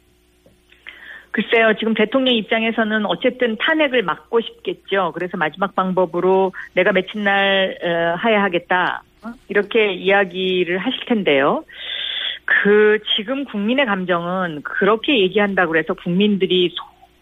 글쎄요, 1.30 1.76
지금 1.78 1.94
대통령 1.94 2.34
입장에서는 2.34 3.06
어쨌든 3.06 3.56
탄핵을 3.60 4.02
막고 4.02 4.42
싶겠죠. 4.42 5.12
그래서 5.14 5.38
마지막 5.38 5.76
방법으로 5.76 6.54
내가 6.74 6.92
며칠 6.92 7.24
날 7.24 7.78
어, 7.84 8.16
하야하겠다 8.18 9.04
어? 9.26 9.28
이렇게 9.50 9.94
이야기를 9.94 10.80
하실 10.80 11.02
텐데요. 11.08 11.64
그 12.46 12.98
지금 13.16 13.44
국민의 13.46 13.86
감정은 13.86 14.62
그렇게 14.64 15.20
얘기한다고 15.20 15.78
해서 15.78 15.94
국민들이 15.94 16.74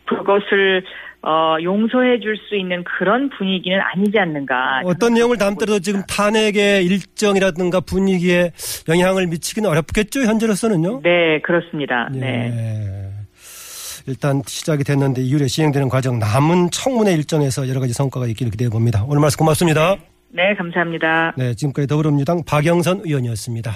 그것을 0.05 0.83
어, 1.25 1.55
용서해 1.63 2.19
줄 2.19 2.35
수 2.49 2.55
있는 2.57 2.83
그런 2.83 3.29
분위기는 3.29 3.79
아니지 3.79 4.19
않는가. 4.19 4.81
어떤 4.83 5.13
내용을 5.13 5.37
담더라도 5.37 5.79
지금 5.79 6.01
탄핵의 6.05 6.85
일정이라든가 6.85 7.79
분위기에 7.79 8.51
영향을 8.89 9.27
미치기는 9.27 9.69
어렵겠죠, 9.69 10.21
현재로서는요? 10.23 11.01
네, 11.01 11.39
그렇습니다. 11.41 12.09
예. 12.15 12.19
네. 12.19 13.09
일단 14.05 14.41
시작이 14.45 14.83
됐는데 14.83 15.21
이후에 15.21 15.47
시행되는 15.47 15.87
과정 15.87 16.19
남은 16.19 16.71
청문회 16.71 17.13
일정에서 17.13 17.69
여러 17.69 17.79
가지 17.79 17.93
성과가 17.93 18.27
있기를 18.27 18.51
기대해 18.51 18.69
봅니다. 18.69 19.05
오늘 19.07 19.21
말씀 19.21 19.37
고맙습니다. 19.37 19.95
네, 20.29 20.53
감사합니다. 20.55 21.35
네, 21.37 21.53
지금까지 21.53 21.87
더불어민주당 21.87 22.43
박영선 22.45 23.03
의원이었습니다. 23.05 23.71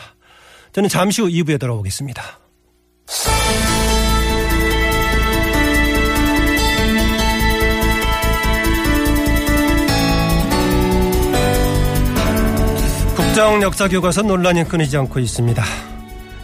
저는 0.74 0.90
잠시 0.90 1.22
후 1.22 1.30
2부에 1.30 1.60
돌아오겠습니다. 1.62 2.22
국정 13.38 13.62
역사 13.62 13.88
교과서 13.88 14.24
논란이 14.24 14.64
끊이지 14.64 14.98
않고 14.98 15.20
있습니다. 15.20 15.64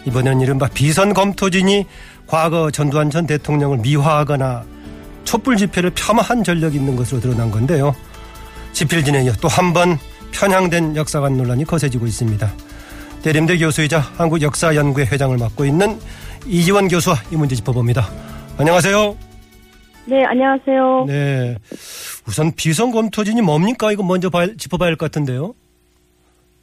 이번엔 0.04 0.40
이른바 0.40 0.68
비선 0.68 1.12
검토진이 1.12 1.86
과거 2.28 2.70
전두환 2.70 3.10
전 3.10 3.26
대통령을 3.26 3.78
미화하거나 3.78 4.62
촛불 5.24 5.56
집회를 5.56 5.90
폄하한 5.90 6.44
전력이 6.44 6.76
있는 6.76 6.94
것으로 6.94 7.20
드러난 7.20 7.50
건데요. 7.50 7.96
집필진에 8.74 9.24
이어 9.24 9.32
또 9.40 9.48
한 9.48 9.72
번 9.72 9.98
편향된 10.30 10.94
역사관 10.94 11.36
논란이 11.36 11.64
거세지고 11.64 12.06
있습니다. 12.06 12.48
대림대 13.24 13.58
교수이자 13.58 13.98
한국역사연구회 13.98 15.06
회장을 15.06 15.36
맡고 15.36 15.64
있는 15.64 15.98
이지원 16.46 16.86
교수와 16.86 17.16
이 17.32 17.34
문제 17.34 17.56
짚어봅니다. 17.56 18.08
안녕하세요. 18.56 19.16
네, 20.06 20.22
안녕하세요. 20.26 21.06
네. 21.08 21.56
우선 22.28 22.52
비선 22.54 22.92
검토진이 22.92 23.42
뭡니까? 23.42 23.90
이거 23.90 24.04
먼저 24.04 24.30
봐- 24.30 24.46
짚어봐야 24.56 24.90
할 24.90 24.96
것 24.96 25.10
같은데요. 25.10 25.54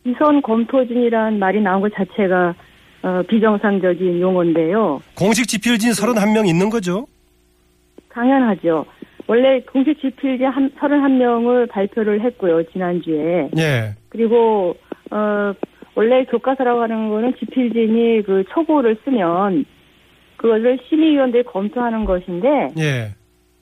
비선 0.03 0.41
검토진이란 0.41 1.39
말이 1.39 1.61
나온 1.61 1.81
것 1.81 1.93
자체가 1.93 2.55
어, 3.03 3.23
비정상적인 3.27 4.19
용어인데요. 4.19 5.01
공식 5.17 5.47
집필진 5.47 5.91
31명 5.91 6.47
있는 6.47 6.69
거죠? 6.69 7.05
당연하죠. 8.09 8.85
원래 9.27 9.61
공식 9.61 9.99
집필진 9.99 10.45
한, 10.47 10.69
31명을 10.71 11.69
발표를 11.69 12.21
했고요, 12.21 12.63
지난주에. 12.71 13.49
예. 13.57 13.95
그리고, 14.09 14.75
어, 15.09 15.53
원래 15.95 16.25
교과서라고 16.25 16.81
하는 16.81 17.09
거는 17.09 17.33
집필진이 17.39 18.23
그 18.23 18.43
초고를 18.53 18.97
쓰면 19.03 19.65
그것을 20.37 20.79
심의위원들이 20.89 21.43
검토하는 21.43 22.05
것인데, 22.05 22.69
예. 22.77 23.15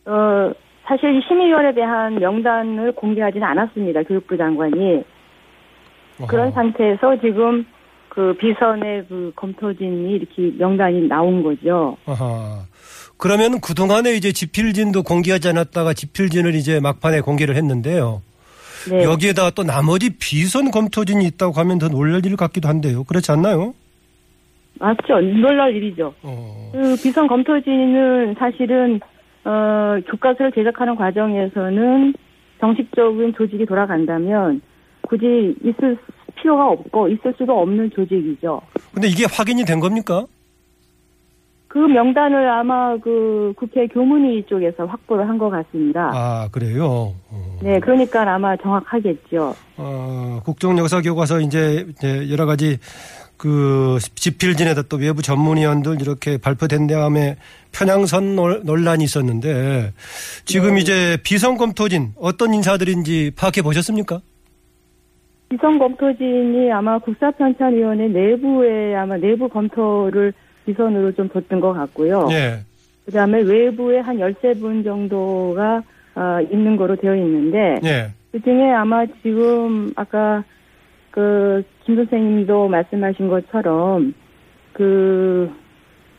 어, 0.05 0.51
사실 0.84 1.15
이 1.15 1.22
심의위원에 1.27 1.74
대한 1.74 2.15
명단을 2.15 2.93
공개하지는 2.93 3.46
않았습니다, 3.46 4.03
교육부 4.03 4.36
장관이. 4.36 5.03
그런. 6.27 6.51
상태에서 6.51 7.19
지금 7.21 7.65
그 8.09 8.33
비선의 8.39 9.05
그 9.07 9.31
검토진이 9.35 10.11
이렇게 10.11 10.51
명단이 10.57 11.07
나온 11.07 11.43
거죠. 11.43 11.97
아하. 12.05 12.65
그러면 13.17 13.59
그동안에 13.61 14.13
이제 14.13 14.31
집필진도 14.31 15.03
공개하지 15.03 15.49
않았다가 15.49 15.93
집필진을 15.93 16.55
이제 16.55 16.79
막판에 16.79 17.21
공개를 17.21 17.55
했는데요. 17.55 18.21
네. 18.89 19.03
여기에다가 19.03 19.51
또 19.51 19.63
나머지 19.63 20.17
비선 20.17 20.71
검토진이 20.71 21.25
있다고 21.25 21.53
하면 21.53 21.79
더 21.79 21.89
놀랄 21.89 22.25
일 22.25 22.38
같기도 22.38 22.69
한데요. 22.69 23.03
그렇지 23.03 23.31
않나요? 23.31 23.73
맞죠. 24.79 25.19
놀랄 25.19 25.75
일이죠. 25.75 26.13
어. 26.23 26.69
그 26.71 26.95
비선 27.03 27.27
검토진은 27.27 28.35
사실은 28.39 29.01
어 29.43 29.97
교과서를 30.07 30.53
제작하는 30.53 30.95
과정에서는 30.95 32.13
정식적인 32.61 33.33
조직이 33.38 33.65
돌아간다면 33.65 34.61
굳이 35.09 35.55
있을 35.63 35.97
필요가 36.35 36.69
없고 36.69 37.07
있을 37.09 37.33
수도 37.37 37.59
없는 37.59 37.89
조직이죠. 37.95 38.61
근데 38.93 39.07
이게 39.07 39.25
확인이 39.29 39.65
된 39.65 39.79
겁니까? 39.79 40.25
그 41.67 41.77
명단을 41.77 42.49
아마 42.49 42.97
그 42.97 43.53
국회 43.55 43.85
교문위 43.87 44.43
쪽에서 44.47 44.85
확보를 44.85 45.27
한 45.27 45.37
것 45.37 45.49
같습니다. 45.49 46.09
아, 46.13 46.49
그래요? 46.51 47.13
어. 47.29 47.59
네, 47.61 47.79
그러니까 47.79 48.21
아마 48.33 48.55
정확하겠죠. 48.57 49.55
어, 49.77 50.41
국정역사 50.45 51.01
교과서 51.01 51.39
이제 51.41 51.85
이제 51.89 52.27
여러 52.31 52.45
가지 52.47 52.79
그 53.37 53.99
집필진에다 54.15 54.83
또 54.83 54.97
외부 54.97 55.21
전문위원들 55.21 56.01
이렇게 56.01 56.37
발표된 56.37 56.87
다음에 56.87 57.37
편향선 57.71 58.35
논- 58.35 58.63
논란이 58.65 59.03
있었는데 59.03 59.93
지금 60.45 60.73
네. 60.75 60.81
이제 60.81 61.17
비선 61.23 61.55
검토진 61.57 62.13
어떤 62.19 62.53
인사들인지 62.53 63.31
파악해 63.37 63.61
보셨습니까? 63.61 64.22
비선 65.50 65.79
검토진이 65.79 66.72
아마 66.72 67.00
국사편찬위원회 67.00 68.07
내부에 68.09 68.96
아마 68.96 69.18
내부 69.18 69.50
검토를 69.50 70.31
비선으로 70.66 71.12
좀 71.14 71.27
뒀던 71.29 71.59
것 71.59 71.74
같고요. 71.74 72.27
예. 72.31 72.59
그 73.05 73.12
다음에 73.12 73.42
외부에 73.42 74.00
한 74.00 74.18
13분 74.18 74.83
정도가 74.83 75.81
어, 76.16 76.42
있는 76.51 76.75
거로 76.75 76.96
되어 76.96 77.16
있는데, 77.16 77.79
예. 77.83 78.12
그 78.31 78.42
중에 78.42 78.72
아마 78.72 79.05
지금 79.24 79.92
아까 79.96 80.44
그, 81.09 81.64
김 81.83 81.96
선생님도 81.96 82.68
말씀하신 82.68 83.29
것처럼 83.29 84.14
그, 84.74 85.51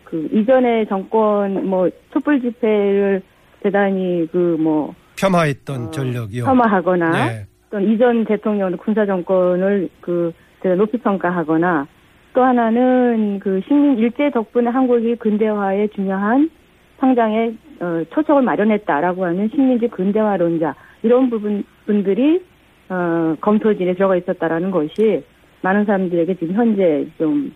그 0.05 0.29
이전에 0.33 0.87
정권 0.87 1.69
뭐 1.69 1.88
촛불 2.12 2.40
집회를 2.40 3.23
대단히 3.62 4.27
그 4.33 4.57
뭐 4.59 4.95
폄하했던 5.21 5.87
어, 5.87 5.90
전력이요. 5.90 6.45
폄하하거나 6.47 7.29
예. 7.33 7.47
또 7.70 7.78
이전 7.78 8.24
대통령 8.24 8.76
군사 8.76 9.06
정권을 9.06 9.88
그 10.00 10.33
제가 10.62 10.74
높이 10.74 10.98
평가하거나 10.98 11.87
또 12.35 12.42
하나는 12.42 13.38
그 13.40 13.61
식민 13.66 13.98
일제 13.98 14.30
덕분에 14.30 14.68
한국이 14.70 15.16
근대화에 15.16 15.88
중요한 15.88 16.50
성장에 16.98 17.54
어, 17.80 18.04
초석을 18.11 18.42
마련했다라고 18.42 19.24
하는 19.24 19.48
식민지 19.48 19.88
근대화론자 19.88 20.74
이런 21.02 21.30
부분 21.30 21.64
분들이 21.87 22.44
어, 22.88 23.37
검토진에 23.40 23.94
들어가 23.94 24.16
있었다라는 24.16 24.70
것이 24.70 25.24
많은 25.62 25.85
사람들에게 25.85 26.35
지금 26.35 26.54
현재 26.54 27.06
좀 27.18 27.52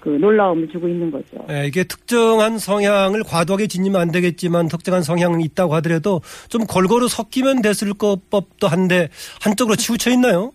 그 0.00 0.10
놀라움을 0.10 0.68
주고 0.68 0.88
있는 0.88 1.10
거죠. 1.10 1.44
예, 1.50 1.66
이게 1.66 1.84
특정한 1.84 2.58
성향을 2.58 3.22
과도하게 3.24 3.66
지니면 3.66 4.00
안 4.00 4.10
되겠지만 4.12 4.68
특정한 4.68 5.02
성향이 5.02 5.44
있다고 5.44 5.74
하더라도 5.74 6.20
좀 6.48 6.64
골고루 6.66 7.08
섞이면 7.08 7.62
됐을 7.62 7.94
것 7.94 8.30
법도 8.30 8.68
한데 8.68 9.08
한쪽으로 9.42 9.76
치우쳐 9.76 10.10
있나요? 10.10 10.52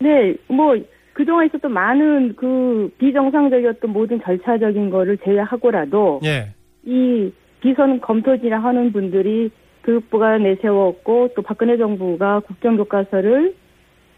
네, 0.00 0.34
뭐 0.48 0.76
그동안 1.12 1.46
있었던 1.46 1.72
많은 1.72 2.34
그 2.36 2.90
비정상적이었던 2.98 3.90
모든 3.90 4.20
절차적인 4.22 4.90
거를 4.90 5.18
제외하고라도 5.18 6.20
예. 6.24 6.54
이 6.84 7.30
비선 7.60 8.00
검토지라 8.00 8.58
하는 8.58 8.92
분들이 8.92 9.50
교육부가 9.84 10.38
내세웠고 10.38 11.30
또 11.34 11.42
박근혜 11.42 11.76
정부가 11.76 12.40
국정교과서를 12.40 13.54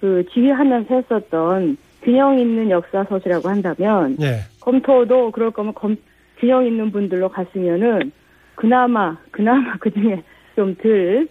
그 0.00 0.24
지휘하면서 0.33 0.94
했었던 0.94 1.76
균형 2.04 2.38
있는 2.38 2.70
역사서시라고 2.70 3.48
한다면 3.48 4.16
예. 4.20 4.40
검토도 4.60 5.30
그럴 5.32 5.50
거면 5.50 5.74
검, 5.74 5.96
균형 6.38 6.66
있는 6.66 6.92
분들로 6.92 7.28
갔으면은 7.28 8.12
그나마 8.54 9.16
그나마 9.30 9.76
그 9.78 9.90
중에 9.90 10.22
좀 10.54 10.74
덜 10.76 11.26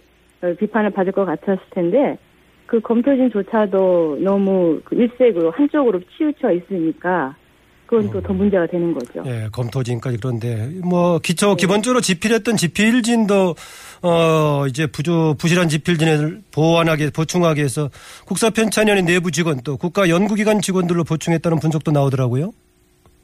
비판을 0.58 0.90
받을 0.90 1.12
것 1.12 1.24
같았을 1.24 1.58
텐데 1.70 2.18
그 2.66 2.80
검토진조차도 2.80 4.18
너무 4.20 4.80
그 4.84 4.94
일색으로 4.94 5.50
한쪽으로 5.50 6.00
치우쳐 6.16 6.52
있으니까 6.52 7.34
그건 7.86 8.10
또더 8.10 8.32
문제가 8.32 8.66
되는 8.66 8.94
거죠. 8.94 9.22
예, 9.26 9.48
검토진까지 9.52 10.18
그런데 10.18 10.70
뭐 10.82 11.18
기초 11.18 11.54
기본적으로 11.54 12.00
집필했던 12.00 12.56
집필진도 12.56 13.54
어 14.04 14.66
이제 14.66 14.86
부조 14.86 15.34
부실한 15.38 15.68
집필진을 15.68 16.42
보완하게 16.54 17.08
보충하기 17.08 17.58
위해서 17.58 17.88
국사편찬위원회 18.26 19.00
내부 19.02 19.30
직원 19.30 19.60
또 19.64 19.78
국가연구기관 19.78 20.60
직원들로 20.60 21.04
보충했다는 21.04 21.58
분석도 21.58 21.90
나오더라고요. 21.90 22.52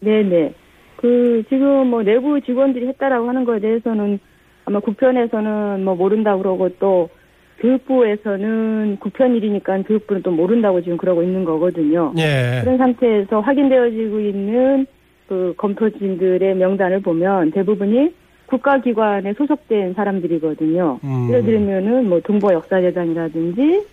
네네. 0.01 0.55
그 0.97 1.43
지금 1.51 1.89
뭐 1.89 2.03
내부 2.03 2.41
직원들이 2.41 2.87
했다라고 2.89 3.29
하는 3.29 3.45
거에 3.45 3.61
대해서는 3.61 4.19
아마 4.65 4.81
국편에서는 4.81 5.85
뭐 5.85 5.95
모른다고 5.97 6.43
그러고 6.43 6.71
또 6.79 7.11
교육부에서는 7.59 8.97
국편 9.01 9.37
일이니까 9.37 9.83
교육부는 9.83 10.23
또 10.23 10.31
모른다고 10.31 10.81
지금 10.81 10.97
그러고 10.97 11.23
있는 11.23 11.45
거거든요. 11.45 12.15
예. 12.17 12.61
그런 12.65 12.79
상태에서 12.79 13.41
확인되어지고 13.41 14.21
있는 14.21 14.87
그 15.29 15.53
검토진들의 15.59 16.55
명단을 16.57 17.01
보면 17.01 17.51
대부분이 17.51 18.15
국가기관에 18.51 19.33
소속된 19.35 19.95
사람들이거든요. 19.95 21.01
음. 21.05 21.29
예를 21.31 21.45
들면은 21.45 22.09
뭐 22.09 22.21
동보 22.21 22.53
역사재단이라든지 22.53 23.87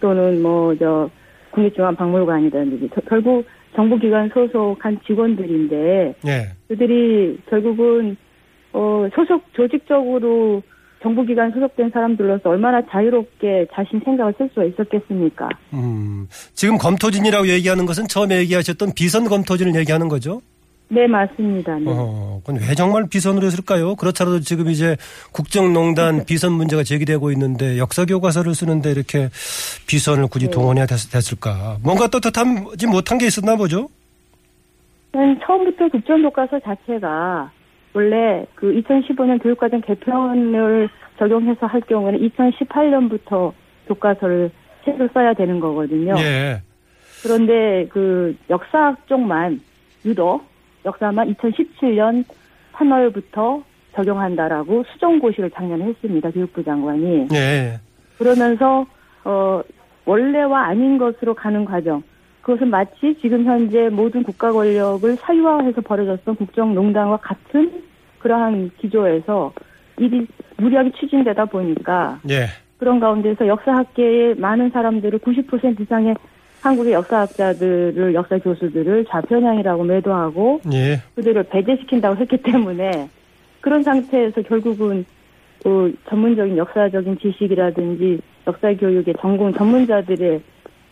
또는 0.00 0.42
뭐 0.42 0.74
저 0.78 1.08
국립중앙박물관이라든지 1.52 2.90
저- 2.94 3.00
결국 3.02 3.44
정부기관 3.74 4.30
소속한 4.34 4.98
직원들인데 5.06 6.14
예. 6.26 6.48
그들이 6.68 7.38
결국은 7.48 8.16
어, 8.72 9.06
소속 9.14 9.42
조직적으로 9.54 10.62
정부기관 11.02 11.50
소속된 11.52 11.90
사람들로서 11.90 12.48
얼마나 12.50 12.80
자유롭게 12.86 13.66
자신 13.74 14.00
생각을 14.04 14.34
쓸 14.38 14.48
수가 14.50 14.64
있었겠습니까? 14.64 15.48
음, 15.74 16.26
지금 16.54 16.78
검토진이라고 16.78 17.48
얘기하는 17.48 17.86
것은 17.86 18.06
처음에 18.08 18.38
얘기하셨던 18.40 18.92
비선 18.94 19.24
검토진을 19.24 19.74
얘기하는 19.80 20.08
거죠? 20.08 20.40
네, 20.92 21.06
맞습니다. 21.06 21.78
네. 21.78 21.86
어, 21.88 22.42
그건 22.44 22.60
왜 22.60 22.74
정말 22.74 23.06
비선으로 23.08 23.46
했을까요? 23.46 23.96
그렇더라도 23.96 24.40
지금 24.40 24.68
이제 24.68 24.98
국정농단 25.32 26.26
비선 26.26 26.52
문제가 26.52 26.82
제기되고 26.82 27.32
있는데 27.32 27.78
역사 27.78 28.04
교과서를 28.04 28.54
쓰는데 28.54 28.90
이렇게 28.90 29.30
비선을 29.86 30.26
굳이 30.26 30.50
동원해야 30.50 30.84
됐, 30.84 30.96
됐을까? 31.10 31.78
뭔가 31.82 32.08
떳떳하지 32.08 32.86
못한 32.88 33.16
게 33.16 33.26
있었나 33.26 33.56
보죠? 33.56 33.88
난 35.12 35.40
처음부터 35.46 35.88
국정교과서 35.88 36.60
자체가 36.60 37.50
원래 37.94 38.44
그 38.54 38.66
2015년 38.66 39.42
교육과정 39.42 39.80
개편을 39.80 40.90
적용해서 41.18 41.66
할 41.66 41.80
경우에는 41.80 42.20
2018년부터 42.28 43.52
교과서를 43.88 44.50
새로 44.84 45.08
써야 45.14 45.32
되는 45.32 45.58
거거든요. 45.58 46.16
예. 46.18 46.60
그런데 47.22 47.86
그 47.88 48.36
역사학 48.50 49.06
쪽만 49.06 49.60
유독 50.04 50.51
역사만 50.84 51.34
2017년 51.34 52.24
3월부터 52.72 53.62
적용한다라고 53.94 54.84
수정고시를 54.92 55.50
작년에 55.50 55.84
했습니다. 55.84 56.30
교육부 56.30 56.64
장관이. 56.64 57.28
예. 57.32 57.78
그러면서 58.18 58.86
어 59.24 59.62
원래와 60.04 60.66
아닌 60.66 60.98
것으로 60.98 61.34
가는 61.34 61.64
과정. 61.64 62.02
그것은 62.40 62.70
마치 62.70 63.16
지금 63.20 63.44
현재 63.44 63.88
모든 63.88 64.22
국가 64.22 64.50
권력을 64.50 65.14
사유화해서 65.16 65.80
벌어졌던 65.80 66.36
국정농단과 66.36 67.18
같은 67.18 67.82
그러한 68.18 68.70
기조에서 68.78 69.52
일이 69.98 70.26
무리하게 70.56 70.90
추진되다 70.98 71.44
보니까 71.46 72.18
예. 72.30 72.46
그런 72.78 72.98
가운데서 72.98 73.46
역사학계의 73.46 74.36
많은 74.36 74.70
사람들을 74.70 75.20
90% 75.20 75.80
이상의 75.80 76.16
한국의 76.62 76.92
역사학자들을 76.92 78.14
역사 78.14 78.38
교수들을 78.38 79.04
좌편향이라고 79.10 79.82
매도하고 79.82 80.60
예. 80.72 81.02
그들을 81.16 81.42
배제시킨다고 81.44 82.16
했기 82.16 82.36
때문에 82.38 83.08
그런 83.60 83.82
상태에서 83.82 84.42
결국은 84.42 85.04
그 85.62 85.94
전문적인 86.08 86.56
역사적인 86.56 87.18
지식이라든지 87.18 88.20
역사 88.46 88.72
교육의 88.74 89.14
전공 89.20 89.52
전문자들의 89.52 90.40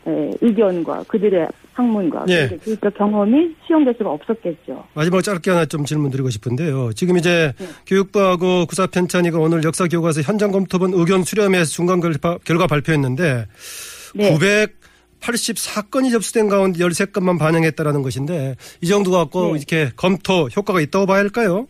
에, 0.07 0.31
의견과 0.41 1.05
그들의 1.07 1.47
학문과 1.73 2.25
예. 2.29 2.43
그들의 2.43 2.59
교육적 2.65 2.95
경험이 2.95 3.55
수용될 3.67 3.95
수가 3.97 4.11
없었겠죠. 4.11 4.85
마지막 4.95 5.23
짧게 5.23 5.51
하나 5.51 5.67
좀 5.67 5.85
질문 5.85 6.11
드리고 6.11 6.31
싶은데요. 6.31 6.93
지금 6.95 7.17
이제 7.17 7.53
네. 7.59 7.67
교육부하고 7.87 8.67
구사편찬이가 8.67 9.39
오늘 9.39 9.63
역사 9.63 9.87
교과서 9.87 10.23
현장 10.23 10.51
검토본 10.51 10.95
의견 10.95 11.23
수렴해서 11.23 11.71
중간 11.71 12.01
결과, 12.01 12.39
결과 12.45 12.67
발표했는데 12.67 13.47
네. 14.15 14.35
984건이 15.21 16.11
접수된 16.11 16.49
가운데 16.49 16.79
13건만 16.79 17.39
반영했다라는 17.39 18.03
것인데 18.03 18.57
이 18.83 18.87
정도 18.87 19.11
갖고 19.11 19.53
네. 19.53 19.59
이렇게 19.59 19.91
검토 19.97 20.49
효과가 20.49 20.81
있다고 20.81 21.07
봐야 21.07 21.19
할까요? 21.21 21.67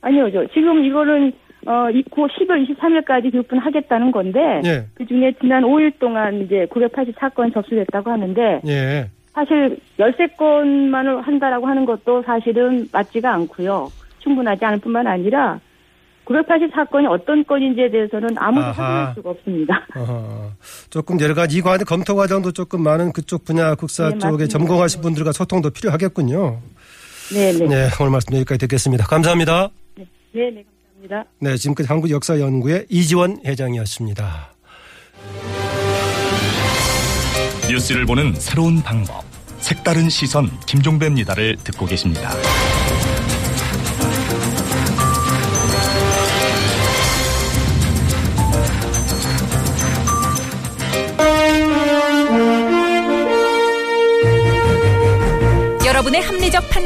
아니요, 0.00 0.30
저 0.32 0.46
지금 0.52 0.84
이거는 0.84 1.32
어, 1.66 1.88
이 1.90 2.02
10월 2.04 2.68
23일까지 2.68 3.32
교육분 3.32 3.58
하겠다는 3.58 4.12
건데 4.12 4.60
예. 4.64 4.86
그 4.94 5.06
중에 5.06 5.32
지난 5.40 5.62
5일 5.62 5.98
동안 5.98 6.42
이제 6.42 6.66
984건 6.70 7.54
접수됐다고 7.54 8.10
하는데 8.10 8.60
예. 8.66 9.08
사실 9.32 9.78
13건만을 9.98 11.22
한다라고 11.22 11.66
하는 11.66 11.86
것도 11.86 12.22
사실은 12.22 12.86
맞지가 12.92 13.32
않고요. 13.32 13.90
충분하지 14.20 14.64
않을 14.64 14.78
뿐만 14.80 15.06
아니라 15.06 15.58
984건이 16.26 17.08
어떤 17.10 17.44
건인지에 17.44 17.90
대해서는 17.90 18.28
아무도 18.36 18.66
아하. 18.66 18.72
확인할 18.72 19.14
수가 19.14 19.30
없습니다. 19.30 19.86
어, 19.96 20.52
조금 20.90 21.20
여러 21.20 21.34
가지 21.34 21.58
이 21.58 21.60
과정 21.60 21.84
검토 21.84 22.16
과정도 22.16 22.52
조금 22.52 22.82
많은 22.82 23.12
그쪽 23.12 23.44
분야 23.44 23.74
국사 23.74 24.04
네, 24.10 24.18
쪽에 24.18 24.32
맞습니다. 24.32 24.58
전공하신 24.58 25.00
분들과 25.02 25.32
소통도 25.32 25.70
필요하겠군요. 25.70 26.60
네, 27.32 27.52
네. 27.52 27.66
네, 27.66 27.88
오늘 28.00 28.10
말씀 28.12 28.34
여기까지 28.34 28.58
듣겠습니다. 28.60 29.06
감사합니다. 29.06 29.70
네, 29.96 30.06
네, 30.32 30.50
네, 30.50 30.64
감사합니다. 31.02 31.24
네, 31.40 31.56
지금까지 31.56 31.88
한국 31.88 32.10
역사 32.10 32.38
연구회 32.40 32.86
이지원 32.88 33.38
회장이었습니다. 33.44 34.54
뉴스를 37.70 38.04
보는 38.06 38.34
새로운 38.34 38.82
방법. 38.82 39.24
색다른 39.58 40.10
시선 40.10 40.50
김종배입니다를 40.66 41.56
듣고 41.64 41.86
계십니다. 41.86 42.30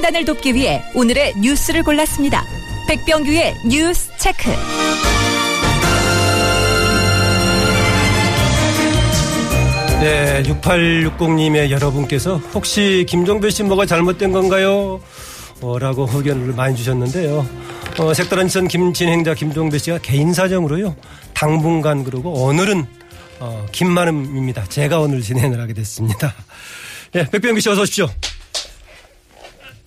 판단을 0.08 0.24
돕기 0.24 0.54
위해 0.54 0.82
오늘의 0.94 1.34
뉴스를 1.36 1.82
골랐습니다. 1.82 2.42
백병규의 2.88 3.56
뉴스 3.66 4.10
체크. 4.16 4.50
네, 10.00 10.42
6860님의 10.44 11.70
여러분께서 11.70 12.38
혹시 12.54 13.04
김종배 13.06 13.50
씨 13.50 13.62
뭐가 13.64 13.84
잘못된 13.84 14.32
건가요? 14.32 15.00
어, 15.60 15.78
라고 15.78 16.08
의견을 16.10 16.54
많이 16.54 16.74
주셨는데요. 16.74 17.46
어, 17.98 18.14
색다른 18.14 18.48
선 18.48 18.66
김진행자 18.66 19.34
김종배 19.34 19.76
씨가 19.76 19.98
개인 19.98 20.32
사정으로요. 20.32 20.96
당분간 21.34 22.04
그러고 22.04 22.32
오늘은 22.44 22.86
어, 23.40 23.66
김만음입니다. 23.72 24.64
제가 24.68 25.00
오늘 25.00 25.20
진행을 25.20 25.60
하게 25.60 25.74
됐습니다. 25.74 26.34
네, 27.12 27.28
백병규 27.28 27.60
씨 27.60 27.68
어서 27.68 27.82
오십시오. 27.82 28.08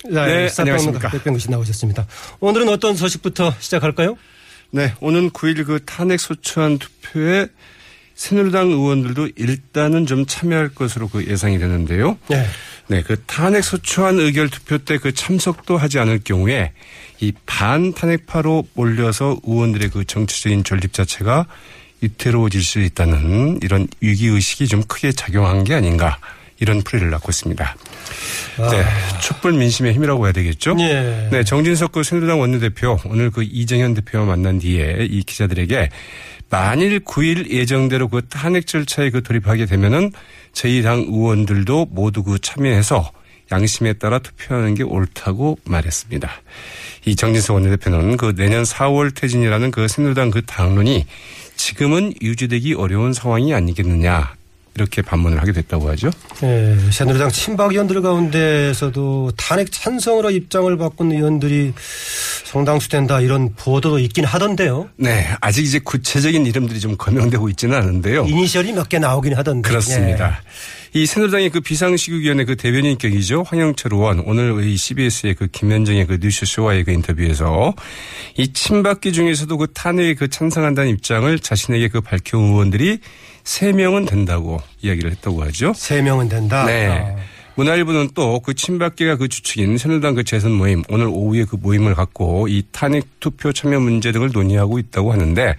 자, 0.03 0.25
네, 0.25 0.49
스타평론가 0.49 0.61
안녕하십니까. 0.61 1.09
백병규 1.09 1.39
씨 1.39 1.51
나오셨습니다. 1.51 2.07
오늘은 2.39 2.69
어떤 2.69 2.95
소식부터 2.95 3.53
시작할까요? 3.59 4.17
네, 4.71 4.93
오는 4.99 5.29
9일 5.29 5.65
그 5.65 5.79
탄핵 5.85 6.19
소추안 6.19 6.79
투표에 6.79 7.47
새누리당 8.15 8.69
의원들도 8.69 9.29
일단은 9.35 10.05
좀 10.05 10.25
참여할 10.25 10.69
것으로 10.69 11.07
그 11.07 11.25
예상이 11.27 11.59
되는데요. 11.59 12.17
네. 12.29 12.45
네, 12.87 13.03
그 13.03 13.21
탄핵 13.25 13.63
소추안 13.63 14.19
의결 14.19 14.49
투표 14.49 14.77
때 14.77 14.97
그 14.97 15.13
참석도 15.13 15.77
하지 15.77 15.99
않을 15.99 16.21
경우에 16.23 16.73
이 17.19 17.31
반탄핵파로 17.45 18.65
몰려서 18.73 19.37
의원들의 19.43 19.89
그 19.89 20.05
정치적인 20.05 20.63
존립 20.63 20.93
자체가 20.93 21.47
위태로워질 22.01 22.63
수 22.63 22.79
있다는 22.79 23.59
이런 23.61 23.87
위기 24.01 24.27
의식이 24.27 24.67
좀 24.67 24.83
크게 24.83 25.11
작용한 25.11 25.63
게 25.63 25.75
아닌가 25.75 26.17
이런 26.61 26.81
풀이를 26.83 27.09
낳고 27.09 27.29
있습니다. 27.29 27.75
네, 28.71 28.83
촛불 29.21 29.53
민심의 29.53 29.93
힘이라고 29.93 30.25
해야 30.25 30.31
되겠죠? 30.31 30.75
예. 30.79 31.27
네, 31.31 31.43
정진석 31.43 31.91
그 31.91 32.03
새누리당 32.03 32.39
원내대표 32.39 32.99
오늘 33.05 33.31
그 33.31 33.43
이정현 33.43 33.95
대표와 33.95 34.25
만난 34.25 34.59
뒤에 34.59 35.07
이 35.09 35.23
기자들에게 35.23 35.89
만일 36.49 36.99
9일 36.99 37.49
예정대로 37.49 38.07
그 38.07 38.27
탄핵 38.27 38.67
절차에 38.67 39.09
그 39.09 39.23
돌입하게 39.23 39.65
되면은 39.65 40.11
저희 40.53 40.83
당 40.83 40.99
의원들도 40.99 41.87
모두 41.91 42.23
그 42.23 42.39
참여해서 42.39 43.11
양심에 43.51 43.93
따라 43.93 44.19
투표하는 44.19 44.75
게 44.75 44.83
옳다고 44.83 45.57
말했습니다. 45.65 46.29
이 47.05 47.15
정진석 47.15 47.55
원내대표는 47.55 48.17
그 48.17 48.35
내년 48.35 48.63
4월 48.63 49.15
퇴진이라는 49.15 49.71
그 49.71 49.87
새누리당 49.87 50.29
그 50.29 50.43
당론이 50.45 51.05
지금은 51.55 52.13
유지되기 52.21 52.75
어려운 52.75 53.13
상황이 53.13 53.53
아니겠느냐 53.53 54.35
이렇게 54.75 55.01
반문을 55.01 55.41
하게 55.41 55.51
됐다고 55.51 55.89
하죠. 55.89 56.09
예, 56.43 56.77
새누리당 56.91 57.29
친박 57.31 57.71
의원들 57.71 58.01
가운데서도 58.01 59.31
탄핵 59.37 59.71
찬성으로 59.71 60.31
입장을 60.31 60.75
바꾼 60.77 61.11
의원들이 61.11 61.73
성당수 62.45 62.89
된다 62.89 63.19
이런 63.19 63.53
보도도 63.55 63.99
있긴 63.99 64.25
하던데요. 64.25 64.89
네, 64.97 65.27
아직 65.41 65.65
이제 65.65 65.79
구체적인 65.79 66.45
이름들이 66.45 66.79
좀 66.79 66.95
거명되고 66.97 67.49
있지는 67.49 67.77
않은데요. 67.77 68.25
이니셜이 68.25 68.73
몇 68.73 68.87
개 68.91 68.99
나오긴 68.99 69.35
하던데. 69.35 69.69
그렇습니다. 69.69 70.41
이 70.93 71.05
새누리당의 71.05 71.51
그 71.51 71.61
비상시국위원회 71.61 72.43
그 72.43 72.57
대변인격이죠. 72.57 73.43
황영철 73.47 73.93
의원 73.93 74.19
오늘 74.25 74.61
이 74.65 74.75
CBS의 74.75 75.35
그 75.35 75.47
김현정의 75.47 76.05
그 76.07 76.17
뉴스쇼와의 76.21 76.83
그 76.83 76.91
인터뷰에서 76.91 77.73
이 78.37 78.51
친박계 78.51 79.13
중에서도 79.13 79.55
그 79.57 79.67
탄핵에 79.73 80.15
그 80.15 80.27
찬성한다는 80.27 80.89
입장을 80.91 81.39
자신에게 81.39 81.87
그 81.87 82.01
밝혀온 82.01 82.43
의원들이 82.51 82.99
세 83.43 83.71
명은 83.71 84.05
된다고 84.05 84.59
이야기를 84.81 85.11
했다고 85.11 85.43
하죠. 85.45 85.73
세 85.75 86.01
명은 86.01 86.29
된다. 86.29 86.65
네. 86.65 86.87
어. 86.87 87.17
문화일보는 87.55 88.11
또 88.15 88.39
그 88.39 88.53
친박계가 88.53 89.17
그 89.17 89.27
주축인 89.27 89.77
새누리당 89.77 90.15
그 90.15 90.23
재선 90.23 90.53
모임 90.53 90.83
오늘 90.89 91.07
오후에 91.07 91.43
그 91.43 91.57
모임을 91.57 91.93
갖고 91.95 92.47
이 92.47 92.63
탄핵 92.71 93.19
투표 93.19 93.51
참여 93.51 93.79
문제 93.81 94.13
등을 94.13 94.31
논의하고 94.31 94.79
있다고 94.79 95.11
하는데 95.11 95.55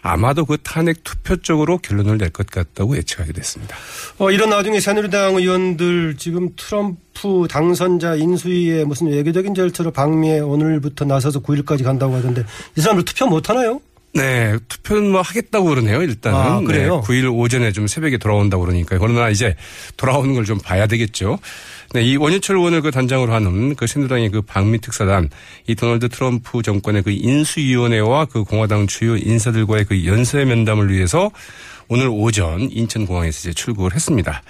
아마도 0.00 0.46
그 0.46 0.56
탄핵 0.62 1.04
투표 1.04 1.36
쪽으로 1.36 1.78
결론을 1.78 2.16
낼 2.16 2.30
것 2.30 2.46
같다고 2.46 2.96
예측하게 2.96 3.34
됐습니다. 3.34 3.76
어, 4.18 4.30
이런 4.30 4.50
와중에 4.52 4.80
새누리당 4.80 5.36
의원들 5.36 6.16
지금 6.16 6.48
트럼프 6.56 7.46
당선자 7.48 8.14
인수위에 8.16 8.84
무슨 8.84 9.08
외교적인 9.08 9.54
절차로 9.54 9.90
방미에 9.90 10.40
오늘부터 10.40 11.04
나서서 11.04 11.40
9일까지 11.40 11.84
간다고 11.84 12.14
하던데 12.16 12.42
이 12.76 12.80
사람들 12.80 13.04
투표 13.04 13.26
못 13.26 13.50
하나요? 13.50 13.80
네, 14.14 14.56
투표는 14.68 15.10
뭐 15.10 15.22
하겠다고 15.22 15.66
그러네요, 15.66 16.00
일단은. 16.02 16.38
아, 16.38 16.60
그래요? 16.60 17.02
네, 17.06 17.12
9일 17.22 17.36
오전에 17.36 17.72
좀 17.72 17.88
새벽에 17.88 18.16
돌아온다고 18.16 18.62
그러니까. 18.64 18.96
그러나 18.98 19.28
이제 19.28 19.56
돌아오는 19.96 20.34
걸 20.34 20.44
좀 20.44 20.58
봐야 20.58 20.86
되겠죠. 20.86 21.38
네, 21.94 22.02
이 22.02 22.16
원유철 22.16 22.56
의원을 22.56 22.82
그 22.82 22.90
단장으로 22.90 23.32
하는 23.32 23.74
그 23.76 23.86
새누리당의 23.86 24.30
그 24.30 24.42
방미 24.42 24.80
특사단, 24.80 25.30
이 25.66 25.74
도널드 25.74 26.10
트럼프 26.10 26.62
정권의 26.62 27.02
그 27.02 27.10
인수위원회와 27.10 28.26
그 28.26 28.44
공화당 28.44 28.86
주요 28.86 29.16
인사들과의 29.16 29.84
그 29.86 30.04
연쇄 30.06 30.44
면담을 30.44 30.92
위해서 30.92 31.30
오늘 31.88 32.08
오전 32.08 32.70
인천공항에서 32.70 33.38
이제 33.40 33.52
출국을 33.52 33.94
했습니다. 33.94 34.42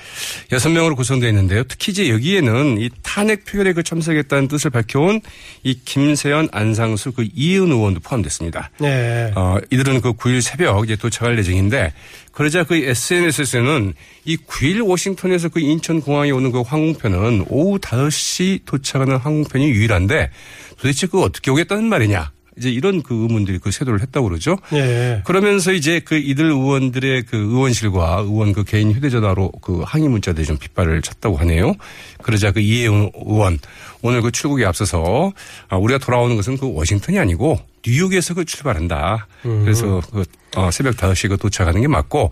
여섯 0.53 0.69
명으로 0.71 0.97
구성되어 0.97 1.29
있는데요. 1.31 1.65
특히 1.65 1.93
이제 1.93 2.09
여기에는 2.09 2.81
이 2.81 2.91
탄핵 3.03 3.45
표결에 3.45 3.73
그 3.73 3.83
참석했다는 3.83 4.49
뜻을 4.49 4.71
밝혀온 4.71 5.21
이 5.63 5.79
김세연, 5.85 6.49
안상수, 6.53 7.13
그 7.13 7.27
이은 7.35 7.71
의원도 7.71 8.01
포함됐습니다. 8.01 8.71
네. 8.79 9.33
어, 9.35 9.59
이들은 9.71 10.01
그 10.01 10.13
9일 10.13 10.41
새벽 10.41 10.85
이제 10.85 10.97
도착할 10.97 11.39
예정인데 11.39 11.93
그러자 12.33 12.65
그 12.65 12.75
SNS에서는 12.77 13.95
이 14.25 14.37
9일 14.37 14.87
워싱턴에서 14.87 15.49
그 15.49 15.61
인천공항에 15.61 16.31
오는 16.33 16.51
그 16.51 16.61
항공편은 16.63 17.47
오후 17.49 17.79
5시 17.79 18.65
도착하는 18.65 19.17
항공편이 19.17 19.69
유일한데 19.71 20.31
도대체 20.77 21.07
그거 21.07 21.23
어떻게 21.23 21.51
오겠다는 21.51 21.85
말이냐. 21.85 22.34
이제 22.57 22.71
이런 22.71 23.03
그 23.03 23.15
의문들이 23.15 23.59
그 23.59 23.71
세도를 23.71 24.01
했다고 24.03 24.29
그러죠. 24.29 24.57
네. 24.71 25.23
그러면서 25.25 25.73
이제 25.73 26.01
그 26.01 26.17
이들 26.17 26.45
의원들의 26.47 27.25
그 27.25 27.37
의원실과 27.37 28.23
의원 28.25 28.53
그 28.53 28.65
개인 28.65 28.93
휴대전화로 28.93 29.53
그 29.61 29.83
항의 29.85 30.09
문자들이 30.09 30.47
좀 30.47 30.57
빗발을 30.59 31.03
쳤다고 31.03 31.37
하네요. 31.39 31.75
그러자 32.23 32.53
그 32.53 32.61
이혜영 32.61 33.11
의원 33.27 33.59
오늘 34.03 34.23
그 34.23 34.31
출국에 34.31 34.65
앞서서 34.65 35.33
아, 35.69 35.77
우리가 35.77 35.99
돌아오는 35.99 36.37
것은 36.37 36.57
그 36.57 36.73
워싱턴이 36.73 37.19
아니고 37.19 37.59
뉴욕에서 37.87 38.35
그 38.35 38.45
출발한다. 38.45 39.27
그래서 39.43 40.01
그 40.11 40.25
어, 40.57 40.71
새벽 40.71 40.97
5시에 40.97 41.29
그 41.31 41.37
도착하는 41.37 41.81
게 41.81 41.89
맞고 41.89 42.31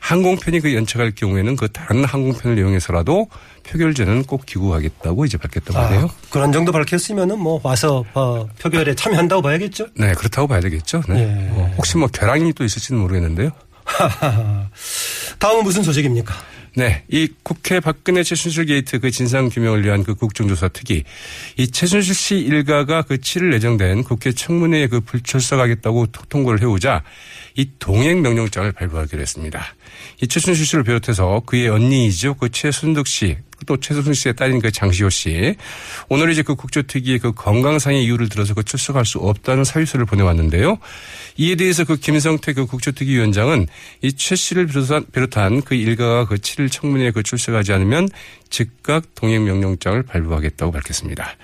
항공편이 0.00 0.60
그 0.60 0.74
연착할 0.74 1.12
경우에는 1.14 1.56
그 1.56 1.68
다른 1.68 2.04
항공편을 2.04 2.58
이용해서라도 2.58 3.28
표결 3.64 3.94
전에는 3.94 4.24
꼭 4.24 4.44
귀국하겠다고 4.46 5.24
이제 5.24 5.38
밝혔다고 5.38 5.78
하네요. 5.78 6.06
아, 6.06 6.08
그런 6.30 6.52
정도 6.52 6.72
밝혔으면은 6.72 7.38
뭐 7.38 7.60
와서 7.62 8.04
어, 8.14 8.46
표결에 8.60 8.94
참여한다고 8.94 9.42
봐야겠죠. 9.42 9.86
네, 9.96 10.12
그렇다고 10.14 10.48
봐야 10.48 10.60
되겠죠. 10.60 11.02
네. 11.08 11.20
예. 11.20 11.50
어, 11.52 11.72
혹시 11.76 11.96
뭐 11.96 12.08
결항이 12.08 12.52
또 12.54 12.64
있을지는 12.64 13.00
모르겠는데요. 13.00 13.50
다음은 15.38 15.64
무슨 15.64 15.82
소식입니까? 15.82 16.34
네. 16.74 17.02
이 17.08 17.28
국회 17.42 17.80
박근혜 17.80 18.22
최순실 18.22 18.64
게이트 18.64 18.98
그 18.98 19.10
진상 19.10 19.50
규명을 19.50 19.84
위한 19.84 20.04
그 20.04 20.14
국정조사 20.14 20.68
특위. 20.68 21.04
이 21.58 21.70
최순실 21.70 22.14
씨 22.14 22.36
일가가 22.36 23.02
그 23.02 23.18
7일 23.18 23.52
예정된 23.54 24.04
국회 24.04 24.32
청문회에 24.32 24.86
그 24.86 25.00
불출석하겠다고 25.00 26.06
통보를 26.28 26.62
해오자 26.62 27.02
이 27.56 27.68
동행 27.78 28.22
명령장을 28.22 28.72
발부하기로 28.72 29.20
했습니다. 29.20 29.62
이 30.22 30.26
최순실 30.26 30.64
씨를 30.64 30.84
비롯해서 30.84 31.42
그의 31.44 31.68
언니이죠. 31.68 32.34
그 32.34 32.48
최순득 32.48 33.06
씨, 33.06 33.36
또 33.66 33.76
최순실 33.76 34.14
씨의 34.14 34.36
딸인 34.36 34.60
그 34.60 34.70
장시호 34.70 35.10
씨. 35.10 35.56
오늘 36.08 36.30
이제 36.30 36.42
그 36.42 36.54
국조특위의 36.54 37.18
그 37.18 37.32
건강상의 37.32 38.02
이유를 38.04 38.28
들어서 38.28 38.54
그 38.54 38.62
출석할 38.62 39.04
수 39.04 39.18
없다는 39.18 39.64
사유서를 39.64 40.06
보내왔는데요. 40.06 40.78
이에 41.36 41.54
대해서 41.54 41.84
그 41.84 41.96
김성태 41.96 42.54
그 42.54 42.66
국조특위 42.66 43.14
위원장은 43.14 43.66
이 44.00 44.12
최 44.22 44.36
씨를 44.36 44.66
비롯한, 44.66 45.06
비롯한 45.12 45.62
그 45.62 45.74
일가가 45.74 46.26
그 46.26 46.36
7일 46.36 46.70
청문회에 46.70 47.10
그 47.10 47.22
출석하지 47.22 47.72
않으면 47.72 48.08
즉각 48.50 49.14
동행명령장을 49.16 50.00
발부하겠다고 50.04 50.70
밝혔습니다. 50.70 51.36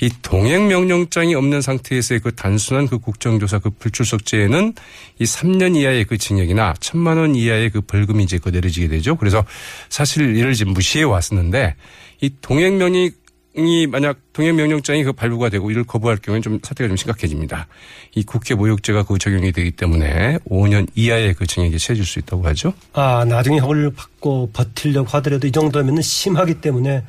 이 0.00 0.10
동행 0.22 0.68
명령장이 0.68 1.34
없는 1.34 1.60
상태에서의 1.60 2.20
그 2.20 2.34
단순한 2.34 2.88
그 2.88 2.98
국정조사 2.98 3.58
그 3.60 3.70
불출석죄에는 3.70 4.74
이 5.18 5.24
3년 5.24 5.76
이하의 5.76 6.04
그 6.04 6.18
징역이나 6.18 6.74
1천만 6.74 7.18
원 7.18 7.34
이하의 7.34 7.70
그 7.70 7.80
벌금이 7.80 8.24
이제 8.24 8.38
그 8.38 8.48
내려지게 8.48 8.88
되죠. 8.88 9.16
그래서 9.16 9.44
사실 9.88 10.36
이를 10.36 10.54
지금 10.54 10.72
무시해 10.72 11.04
왔었는데 11.04 11.76
이 12.20 12.30
동행명령이 12.40 13.12
이 13.56 13.86
만약 13.86 14.18
동행 14.32 14.56
명령장이 14.56 15.04
그 15.04 15.12
발부가 15.12 15.48
되고 15.48 15.70
이를 15.70 15.84
거부할 15.84 16.16
경우에는 16.16 16.42
좀 16.42 16.58
사태가 16.60 16.88
좀 16.88 16.96
심각해집니다. 16.96 17.68
이 18.16 18.24
국회 18.24 18.56
모욕죄가 18.56 19.04
그 19.04 19.16
적용이 19.16 19.52
되기 19.52 19.70
때문에 19.70 20.38
5년 20.50 20.88
이하의 20.96 21.34
그 21.34 21.46
징역이 21.46 21.78
처해질 21.78 22.04
수 22.04 22.18
있다고 22.18 22.44
하죠. 22.48 22.74
아 22.94 23.24
나중에 23.24 23.58
형을 23.58 23.92
받고 23.92 24.50
버틸려고 24.52 25.08
하더라도 25.10 25.46
이 25.46 25.52
정도면 25.52 26.02
심하기 26.02 26.54
때문에 26.54 27.04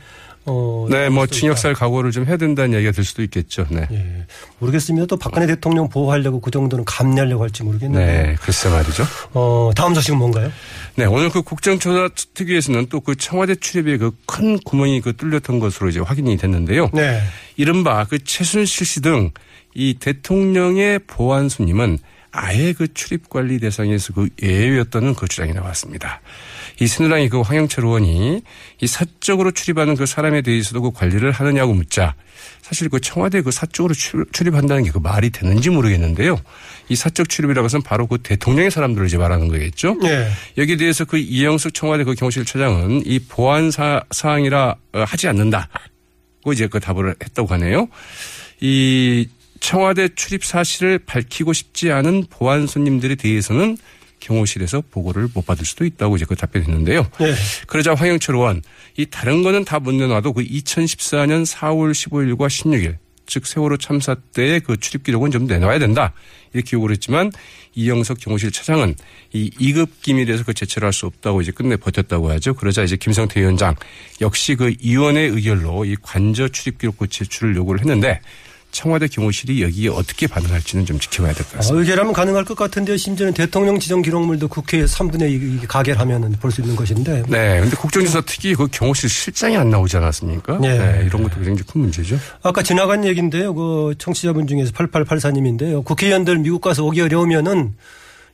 어, 0.45 0.87
네, 0.89 1.09
뭐 1.09 1.25
징역살 1.25 1.73
각오를 1.73 2.11
좀 2.11 2.25
해야 2.25 2.37
된다는 2.37 2.75
얘기가 2.75 2.91
될 2.91 3.03
수도 3.03 3.23
있겠죠. 3.23 3.65
네. 3.69 3.87
예. 3.91 4.25
모르겠습니다. 4.59 5.07
또 5.07 5.17
박근혜 5.17 5.47
대통령 5.47 5.89
보호하려고 5.89 6.39
그 6.39 6.51
정도는 6.51 6.85
감내하려고 6.85 7.43
할지 7.43 7.63
모르겠네요. 7.63 8.05
네, 8.05 8.35
글쎄 8.41 8.69
말이죠. 8.69 9.03
어, 9.33 9.71
다음 9.75 9.93
소식은 9.95 10.17
뭔가요? 10.17 10.51
네, 10.95 11.05
오늘 11.05 11.29
그 11.29 11.41
국정조사 11.41 12.09
특위에서는 12.33 12.87
또 12.87 12.99
그 12.99 13.15
청와대 13.15 13.55
출입에 13.55 13.97
그 13.97 14.11
큰 14.25 14.57
구멍이 14.59 15.01
그 15.01 15.15
뚫렸던 15.15 15.59
것으로 15.59 15.89
이제 15.89 15.99
확인이 15.99 16.37
됐는데요. 16.37 16.89
네. 16.93 17.21
이른바 17.57 18.05
그 18.05 18.19
최순실 18.23 18.85
씨 18.85 19.01
등 19.01 19.31
이 19.77 19.93
대통령의 19.99 20.99
보안 20.99 21.49
손님은 21.49 21.99
아예 22.31 22.71
그 22.71 22.93
출입 22.93 23.29
관리 23.29 23.59
대상에서 23.59 24.13
그 24.13 24.29
예외였다는 24.41 25.15
그 25.15 25.27
주장이 25.27 25.51
나왔습니다. 25.53 26.21
이 26.81 26.87
새누랑이 26.87 27.29
그 27.29 27.41
황영철 27.41 27.85
의원이 27.85 28.41
이 28.81 28.87
사적으로 28.87 29.51
출입하는 29.51 29.95
그 29.95 30.05
사람에 30.05 30.41
대해서도 30.41 30.81
그 30.81 30.91
관리를 30.91 31.31
하느냐고 31.31 31.73
묻자 31.73 32.15
사실 32.61 32.89
그 32.89 32.99
청와대 32.99 33.41
그 33.41 33.51
사적으로 33.51 33.93
출입한다는 33.93 34.83
게 34.83 34.95
그 34.95 34.99
말이 34.99 35.29
되는지 35.29 35.71
모르겠는데요. 35.71 36.39
이 36.87 36.95
사적 36.95 37.27
출입이라고 37.27 37.65
해서는 37.65 37.83
바로 37.83 38.07
그 38.07 38.17
대통령의 38.19 38.71
사람들을 38.71 39.07
이제 39.07 39.17
말하는 39.17 39.49
거겠죠. 39.49 39.95
네. 40.01 40.29
여기에 40.57 40.77
대해서 40.77 41.03
그 41.03 41.17
이영숙 41.17 41.73
청와대 41.73 42.05
그 42.05 42.15
경호실 42.15 42.45
차장은 42.45 43.03
이 43.05 43.19
보안 43.19 43.71
사, 43.71 44.01
사항이라 44.11 44.75
하지 44.93 45.27
않는다고 45.27 46.53
이제 46.53 46.67
그 46.67 46.79
답을 46.79 47.15
했다고 47.21 47.49
하네요. 47.55 47.89
이 48.61 49.27
청와대 49.59 50.07
출입 50.15 50.45
사실을 50.45 50.99
밝히고 50.99 51.51
싶지 51.51 51.91
않은 51.91 52.27
보안 52.29 52.67
손님들에 52.67 53.15
대해서는 53.15 53.77
경호실에서 54.25 54.81
보고를 54.89 55.29
못 55.33 55.45
받을 55.45 55.65
수도 55.65 55.85
있다고 55.85 56.15
이제 56.15 56.25
그 56.27 56.35
답변했는데요. 56.35 57.07
네. 57.19 57.33
그러자 57.67 57.93
황영철 57.93 58.35
의원 58.35 58.61
이 58.97 59.05
다른 59.05 59.43
거는 59.43 59.63
다 59.63 59.79
못 59.85 59.93
내놔도 59.93 60.33
그 60.33 60.43
2014년 60.43 61.45
4월 61.45 61.91
15일과 61.91 62.47
16일 62.47 62.97
즉 63.27 63.45
세월호 63.45 63.77
참사 63.77 64.15
때의 64.33 64.61
그 64.61 64.77
출입 64.77 65.03
기록은 65.03 65.31
좀 65.31 65.45
내놔야 65.45 65.77
된다 65.79 66.13
이렇게 66.53 66.75
요구를 66.75 66.95
했지만 66.95 67.31
이영석 67.75 68.19
경호실 68.19 68.51
차장은 68.51 68.95
이 69.33 69.49
2급 69.59 69.89
기밀에서 70.01 70.43
그 70.43 70.53
제출할 70.53 70.93
수 70.93 71.05
없다고 71.05 71.41
이제 71.41 71.51
끝내 71.51 71.75
버텼다고 71.75 72.31
하죠. 72.31 72.53
그러자 72.53 72.83
이제 72.83 72.95
김성태 72.95 73.41
위원장 73.41 73.75
역시 74.21 74.55
그 74.55 74.73
위원회 74.81 75.21
의결로 75.21 75.85
이 75.85 75.95
관저 76.01 76.47
출입 76.47 76.77
기록 76.79 76.97
그 76.97 77.07
제출을 77.07 77.55
요구를 77.55 77.81
했는데 77.81 78.21
청와대 78.75 79.07
경호실이 79.07 79.63
여기에 79.63 79.87
어떻게 79.89 80.27
반응할지는 80.27 80.85
좀 80.85 80.99
지켜봐야 80.99 81.33
될것 81.33 81.53
아, 81.53 81.57
같습니다. 81.57 81.79
의결하면 81.79 82.11
가능할 82.13 82.43
것 82.43 82.55
같은데요. 82.57 82.97
심지어는 82.97 83.33
대통령 83.33 83.79
지정 83.79 84.01
기록물도 84.01 84.49
국회에 84.49 84.83
3분의 84.83 85.63
2 85.63 85.67
가결하면 85.67 86.33
볼 86.41 86.51
수 86.51 86.61
있는 86.61 86.75
것인데. 86.75 87.23
네. 87.29 87.59
근데 87.61 87.75
국정조사 87.77 88.21
특히 88.25 88.53
그 88.53 88.67
경호실 88.67 89.09
실장이 89.09 89.55
안 89.57 89.69
나오지 89.69 89.95
않았습니까? 89.97 90.57
네. 90.59 90.77
네. 90.77 91.03
이런 91.05 91.23
것도 91.23 91.35
굉장히 91.35 91.59
큰 91.63 91.81
문제죠. 91.81 92.19
아까 92.43 92.61
지나간 92.61 93.05
얘기인데요. 93.05 93.53
그 93.55 93.95
청취자분 93.97 94.45
중에서 94.47 94.71
8884님인데요. 94.73 95.83
국회의원들 95.85 96.39
미국 96.39 96.61
가서 96.61 96.83
오기 96.83 96.99
어려우면은 97.01 97.73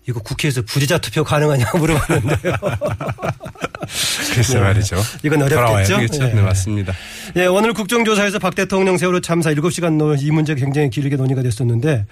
이거 0.07 0.19
국회에서 0.19 0.61
부재자 0.63 0.97
투표 0.97 1.23
가능하냐고 1.23 1.77
물어봤는데요. 1.77 2.53
글쎄 4.33 4.55
네. 4.55 4.59
말이죠. 4.61 4.97
이건 5.23 5.39
돌아와야 5.47 5.85
어렵겠죠. 5.85 5.95
되겠죠. 5.97 6.23
네. 6.27 6.33
네, 6.35 6.41
맞습니다. 6.41 6.93
예, 7.35 7.45
오늘 7.45 7.73
국정조사에서 7.73 8.39
박 8.39 8.55
대통령 8.55 8.97
세월호 8.97 9.19
참사 9.21 9.51
7시간 9.53 9.97
논- 9.97 10.17
이 10.19 10.31
문제 10.31 10.55
굉장히 10.55 10.89
길게 10.89 11.15
논의가 11.17 11.41
됐었는데, 11.43 12.05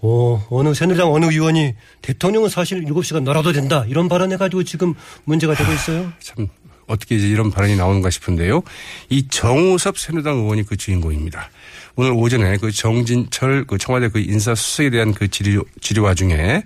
어, 0.00 0.46
어느 0.50 0.74
새누리당 0.74 1.12
어느 1.12 1.26
의원이 1.26 1.74
대통령은 2.02 2.48
사실 2.48 2.84
7시간 2.84 3.22
놀아도 3.22 3.52
된다 3.52 3.84
이런 3.88 4.08
발언해가지고 4.08 4.64
지금 4.64 4.94
문제가 5.24 5.54
되고 5.54 5.72
있어요. 5.72 6.12
참 6.20 6.48
어떻게 6.86 7.16
이제 7.16 7.28
이런 7.28 7.50
발언이 7.50 7.76
나오는가 7.76 8.08
싶은데요. 8.10 8.62
이 9.10 9.28
정우섭 9.28 9.98
새누리당 9.98 10.38
의원이 10.38 10.64
그 10.64 10.76
주인공입니다. 10.76 11.50
오늘 11.96 12.12
오전에 12.12 12.56
그 12.58 12.70
정진철 12.70 13.64
그 13.66 13.76
청와대 13.76 14.08
그 14.08 14.20
인사수석에 14.20 14.90
대한 14.90 15.12
그 15.12 15.28
질의, 15.28 15.60
질의 15.80 16.02
와 16.04 16.14
중에 16.14 16.62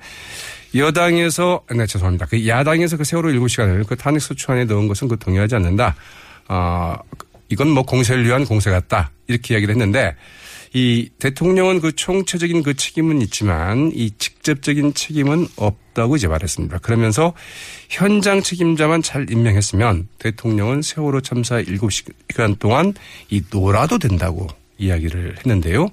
여당에서, 0.75 1.63
네, 1.75 1.87
죄송합니다. 1.87 2.27
그 2.27 2.47
야당에서 2.47 2.97
그 2.97 3.05
세월호 3.05 3.31
7시간을 3.31 3.87
그 3.87 3.97
탄핵소추안에 3.97 4.65
넣은 4.65 4.89
것은 4.89 5.09
그 5.09 5.19
동의하지 5.19 5.57
않는다. 5.57 5.95
아, 6.49 6.97
이건 7.49 7.69
뭐 7.69 7.85
공세를 7.85 8.25
위한 8.25 8.45
공세 8.45 8.71
같다. 8.71 9.11
이렇게 9.27 9.55
이야기를 9.55 9.75
했는데 9.75 10.17
이 10.75 11.11
대통령은 11.19 11.81
그 11.81 11.93
총체적인 11.93 12.63
그 12.63 12.75
책임은 12.75 13.21
있지만 13.23 13.93
이 13.95 14.11
직접적인 14.17 14.95
책임은 14.95 15.49
없다고 15.57 16.17
이제 16.17 16.29
말했습니다. 16.29 16.79
그러면서 16.79 17.35
현장 17.91 18.43
책임자만 18.43 19.03
잘 19.03 19.31
임명했으면 19.31 20.09
대통령은 20.19 20.81
세월호 20.81 21.21
참사 21.21 21.57
7시간 21.57 22.59
동안 22.59 22.95
이 23.29 23.43
놀아도 23.51 23.99
된다고 23.99 24.47
이야기를 24.83 25.37
했는데요. 25.39 25.89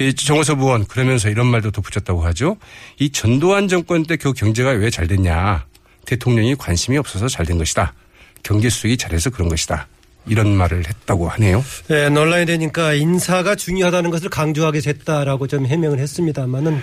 이 0.00 0.14
정호섭 0.14 0.60
의원 0.60 0.86
그러면서 0.86 1.28
이런 1.28 1.46
말도 1.46 1.70
덧붙였다고 1.70 2.24
하죠. 2.26 2.56
이 2.98 3.10
전두환 3.10 3.68
정권 3.68 4.04
때 4.04 4.16
그 4.16 4.32
경제가 4.32 4.70
왜 4.70 4.90
잘 4.90 5.06
됐냐. 5.06 5.66
대통령이 6.06 6.54
관심이 6.56 6.96
없어서 6.98 7.28
잘 7.28 7.46
된 7.46 7.58
것이다. 7.58 7.94
경제 8.42 8.68
수익이 8.70 8.96
잘해서 8.96 9.30
그런 9.30 9.48
것이다. 9.48 9.86
이런 10.26 10.54
말을 10.54 10.86
했다고 10.88 11.28
하네요. 11.28 11.62
네, 11.88 12.08
논란이 12.08 12.46
되니까 12.46 12.94
인사가 12.94 13.54
중요하다는 13.54 14.10
것을 14.10 14.30
강조하게 14.30 14.80
됐다라고 14.80 15.46
좀 15.48 15.66
해명을 15.66 15.98
했습니다만은 15.98 16.82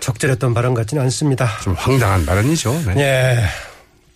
적절했던 0.00 0.52
발언 0.52 0.74
같지는 0.74 1.02
않습니다. 1.04 1.48
좀 1.62 1.72
황당한 1.74 2.26
발언이죠. 2.26 2.82
네. 2.88 2.94
네. 2.94 3.44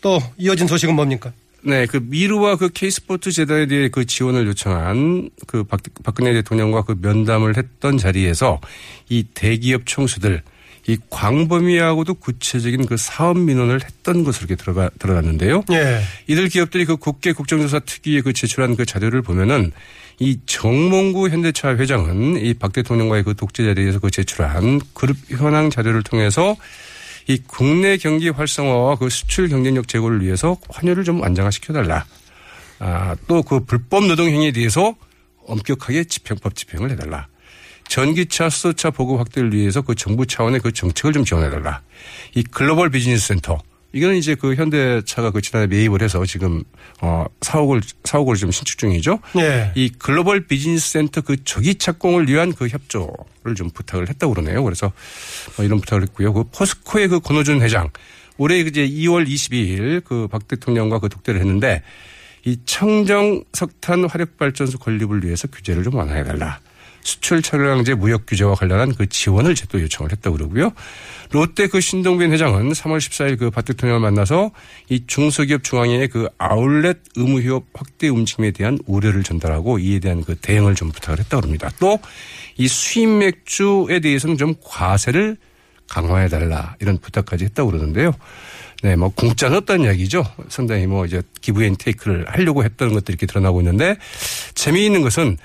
또 0.03 0.21
이어진 0.37 0.67
소식은 0.67 0.95
뭡니까? 0.95 1.33
네, 1.63 1.87
그 1.87 1.99
미르와 2.03 2.57
그 2.57 2.69
K스포츠 2.69 3.33
재단에 3.33 3.67
대해 3.67 3.89
그 3.89 4.05
지원을 4.05 4.47
요청한 4.47 5.31
그 5.47 5.65
박, 5.65 5.81
박근혜 6.05 6.33
대통령과 6.35 6.83
그 6.83 6.97
면담을 7.01 7.57
했던 7.57 7.99
자리에서 7.99 8.61
이 9.09 9.25
대기업 9.35 9.83
총수들 9.85 10.43
이 10.89 10.97
광범위하고도 11.11 12.15
구체적인 12.15 12.87
그 12.87 12.97
사업 12.97 13.39
민원을 13.39 13.81
했던 13.85 14.23
것으로 14.23 14.47
이렇게 14.47 14.63
들어가 14.63 14.89
드러났는데요. 15.01 15.65
예. 15.73 16.01
이들 16.29 16.49
기업들이 16.49 16.85
그 16.85 16.97
국회 16.97 17.33
국정조사 17.33 17.81
특위에 17.81 18.21
그 18.21 18.33
제출한 18.33 18.77
그 18.77 18.87
자료를 18.87 19.23
보면은 19.23 19.73
이 20.21 20.39
정몽구 20.47 21.29
현대차 21.29 21.77
회장은 21.77 22.45
이 22.45 22.55
박 22.55 22.73
대통령과의 22.73 23.25
그 23.25 23.35
독재 23.35 23.65
자리에서 23.65 23.99
그 23.99 24.11
제출한 24.11 24.81
그룹 24.95 25.17
현황 25.29 25.71
자료를 25.71 26.05
통해서 26.05 26.57
이 27.29 27.39
국내 27.47 27.97
경기 27.97 28.29
활성화와 28.29 28.97
그 28.97 29.09
수출 29.09 29.49
경쟁력 29.49 29.89
제고를 29.89 30.23
위해서 30.23 30.57
환율을 30.69 31.05
좀 31.05 31.25
안정화시켜달라. 31.25 32.05
아, 32.79 33.17
또 33.27 33.43
그 33.43 33.61
불법 33.65 34.05
노동 34.07 34.29
행위에 34.29 34.53
대해서 34.53 34.95
엄격하게 35.47 36.05
집행법 36.05 36.55
집행을 36.55 36.91
해달라. 36.91 37.27
전기차, 37.89 38.51
수소차 38.51 38.91
보급 38.91 39.21
확대를 39.21 39.53
위해서 39.53 39.81
그 39.81 39.95
정부 39.95 40.27
차원의 40.27 40.61
그 40.61 40.73
정책을 40.73 41.13
좀 41.13 41.25
지원해달라. 41.25 41.83
이 42.35 42.43
글로벌 42.43 42.91
비즈니스 42.91 43.29
센터. 43.29 43.61
이거는 43.97 44.17
이제 44.17 44.35
그 44.35 44.55
현대차가 44.55 45.31
그 45.31 45.41
지난해 45.41 45.67
매입을 45.67 46.03
해서 46.03 46.25
지금 46.27 46.63
어 47.01 47.25
사옥을 47.41 47.81
사옥을 48.05 48.37
좀 48.37 48.51
신축 48.51 48.77
중이죠. 48.79 49.21
네. 49.35 49.73
이 49.75 49.89
글로벌 49.89 50.47
비즈니스 50.47 50.91
센터 50.91 51.23
그 51.23 51.43
조기 51.45 51.77
착공을 51.77 52.29
위한 52.29 52.53
그 52.53 52.69
협조를 52.69 53.55
좀 53.57 53.71
부탁을 53.71 54.09
했다고 54.09 54.35
그러네요. 54.35 54.63
그래서 54.63 54.93
뭐 55.57 55.65
이런 55.65 55.81
부탁을 55.81 56.03
했고요. 56.03 56.33
그 56.35 56.45
포스코의 56.45 57.09
그 57.09 57.21
권오준 57.21 57.63
회장 57.63 57.89
올해 58.39 58.59
이제 58.61 58.87
2월 58.87 59.27
22일 59.27 60.05
그 60.05 60.29
박 60.29 60.47
대통령과 60.47 60.99
그 60.99 61.09
독대를 61.09 61.41
했는데 61.41 61.83
이 62.45 62.59
청정 62.67 63.45
석탄 63.53 64.05
화력 64.05 64.37
발전소 64.37 64.79
건립을 64.79 65.25
위해서 65.25 65.49
규제를 65.49 65.83
좀 65.83 65.95
완화해 65.95 66.23
달라. 66.23 66.61
수출 67.07 67.41
철강재 67.41 67.95
무역 67.95 68.27
규제와 68.27 68.55
관련한 68.57 68.95
그 68.95 69.07
지원을 69.09 69.55
또 69.55 69.81
요청을 69.81 70.11
했다고 70.13 70.37
그러고요. 70.37 70.73
롯데 71.31 71.67
그 71.69 71.81
신동빈 71.81 72.33
회장은 72.33 72.73
3월 72.73 72.99
14일 72.99 73.39
그 73.39 73.51
박 73.51 73.65
대통령을 73.65 74.01
만나서 74.01 74.51
이 74.89 75.05
중소기업 75.07 75.65
중앙회의 75.65 76.09
그 76.09 76.29
아울렛 76.39 76.99
의무 77.17 77.41
휴업 77.41 77.65
확대 77.75 78.09
움직임에 78.09 78.51
대한 78.51 78.79
우려를 78.87 79.23
전달하고 79.23 79.79
이에 79.79 80.01
대한 80.01 80.23
그 80.25 80.35
대응을 80.37 80.75
좀 80.75 80.91
부탁을 80.91 81.21
했다고 81.21 81.47
합니다. 81.47 81.71
또 81.79 81.99
이 82.59 82.69
수입 82.69 83.09
맥주에 83.09 84.01
대해서는 84.01 84.39
좀 84.39 84.55
과세를 84.65 85.37
강화해 85.89 86.29
달라 86.29 86.75
이런 86.81 86.99
부탁까지 86.99 87.45
했다고 87.45 87.71
그러는데요. 87.71 88.13
네, 88.83 88.97
뭐 88.97 89.11
공짜는 89.11 89.59
없다는 89.59 89.85
이야기죠. 89.85 90.25
상당히 90.49 90.87
뭐 90.87 91.05
이제 91.07 91.23
give 91.41 91.63
and 91.65 91.77
take를 91.79 92.25
하려고 92.29 92.65
했던 92.65 92.93
것들이 92.93 93.13
이렇게 93.13 93.27
드러나고 93.27 93.61
있는데 93.61 93.97
재미있는 94.55 95.03
것은 95.03 95.37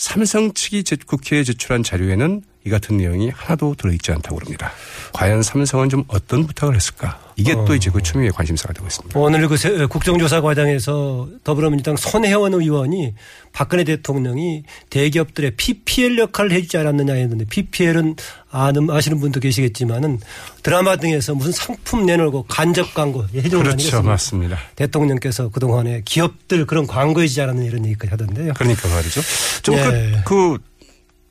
삼성 0.00 0.54
측이 0.54 0.82
국회에 1.04 1.44
제출한 1.44 1.82
자료에는 1.82 2.40
이 2.66 2.70
같은 2.70 2.98
내용이 2.98 3.30
하나도 3.30 3.74
들어있지 3.76 4.12
않다고 4.12 4.36
그럽니다. 4.36 4.70
과연 5.14 5.42
삼성은 5.42 5.88
좀 5.88 6.04
어떤 6.08 6.46
부탁을 6.46 6.76
했을까? 6.76 7.18
이게 7.36 7.54
어. 7.54 7.64
또 7.64 7.74
이제 7.74 7.90
그 7.90 8.02
추미애 8.02 8.28
관심사가 8.28 8.74
되고 8.74 8.86
있습니다. 8.86 9.18
오늘 9.18 9.48
그 9.48 9.88
국정조사 9.88 10.42
과정에서 10.42 11.26
더불어민주당 11.42 11.96
손혜원 11.96 12.52
의원이 12.52 13.14
박근혜 13.52 13.84
대통령이 13.84 14.64
대기업들의 14.90 15.52
PPL 15.52 16.18
역할을 16.18 16.52
해주지 16.52 16.76
않았느냐 16.76 17.14
했는데 17.14 17.46
PPL은 17.46 18.16
아는 18.50 18.90
아시는 18.90 19.20
분도 19.20 19.40
계시겠지만은 19.40 20.18
드라마 20.62 20.96
등에서 20.96 21.34
무슨 21.34 21.52
상품 21.52 22.04
내놓고 22.04 22.42
간접 22.42 22.92
광고 22.92 23.24
해주는 23.34 23.62
그렇죠, 23.64 24.02
맞습니다. 24.02 24.58
대통령께서 24.76 25.48
그 25.48 25.60
동안에 25.60 26.02
기업들 26.04 26.66
그런 26.66 26.86
광고해주지 26.86 27.40
않았는 27.40 27.64
이런 27.64 27.86
얘기까지 27.86 28.10
하던데요. 28.10 28.52
그러니까 28.54 28.88
말이죠. 28.88 29.22
좀그 29.62 29.94
예. 29.94 30.22
그, 30.26 30.58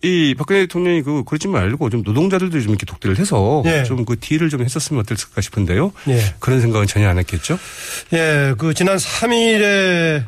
이 0.01 0.33
박근혜 0.37 0.61
대통령이 0.61 1.01
그 1.01 1.23
그러지 1.25 1.49
말고 1.49 1.89
좀 1.89 2.03
노동자들도 2.03 2.61
좀 2.61 2.69
이렇게 2.69 2.85
독대를 2.85 3.19
해서 3.19 3.63
예. 3.65 3.83
좀그 3.83 4.15
딜을 4.19 4.49
좀 4.49 4.61
했었으면 4.61 5.01
어땠을까 5.01 5.41
싶은데요. 5.41 5.91
예. 6.07 6.35
그런 6.39 6.61
생각은 6.61 6.87
전혀 6.87 7.09
안 7.09 7.17
했겠죠. 7.17 7.59
예, 8.13 8.53
그 8.57 8.73
지난 8.73 8.95
3일에 8.95 10.23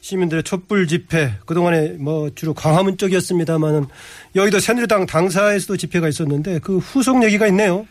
시민들의 0.00 0.42
촛불 0.42 0.88
집회 0.88 1.34
그동안에 1.46 1.94
뭐 2.00 2.30
주로 2.34 2.52
광화문 2.52 2.98
쪽이었습니다만은 2.98 3.86
여기도 4.34 4.58
새누리당 4.58 5.06
당사에서도 5.06 5.76
집회가 5.76 6.08
있었는데 6.08 6.58
그 6.58 6.78
후속 6.78 7.22
얘기가 7.22 7.46
있네요. 7.46 7.86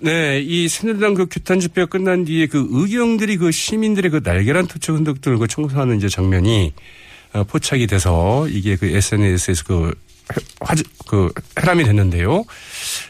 네, 0.00 0.40
이 0.40 0.68
새누리당 0.68 1.14
그 1.14 1.26
규탄 1.26 1.60
집회가 1.60 1.86
끝난 1.86 2.24
뒤에 2.24 2.46
그 2.46 2.66
의경들이 2.68 3.36
그 3.36 3.52
시민들의 3.52 4.10
그 4.10 4.20
날개란 4.24 4.66
토착 4.66 4.96
흔적들을 4.96 5.38
그 5.38 5.46
청소하는 5.46 5.98
이제 5.98 6.08
장면이 6.08 6.72
어, 7.34 7.44
포착이 7.44 7.86
돼서 7.86 8.48
이게 8.48 8.74
그 8.74 8.86
SNS에서 8.86 9.64
그 9.64 9.94
화제, 10.60 10.82
그 11.06 11.32
해람이 11.60 11.84
됐는데요. 11.84 12.44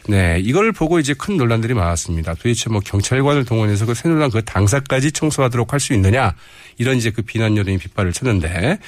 네, 0.07 0.39
이걸 0.41 0.71
보고 0.71 0.99
이제 0.99 1.13
큰 1.13 1.37
논란들이 1.37 1.73
많았습니다. 1.73 2.35
도대체 2.35 2.69
뭐 2.69 2.79
경찰관을 2.79 3.45
동원해서 3.45 3.85
그 3.85 3.93
새누리당 3.93 4.29
그 4.31 4.43
당사까지 4.43 5.11
청소하도록 5.11 5.73
할 5.73 5.79
수 5.79 5.93
있느냐 5.93 6.35
이런 6.77 6.97
이제 6.97 7.09
그 7.09 7.21
비난 7.21 7.55
여론이 7.55 7.77
빗발을 7.77 8.11
쳤는데 8.11 8.79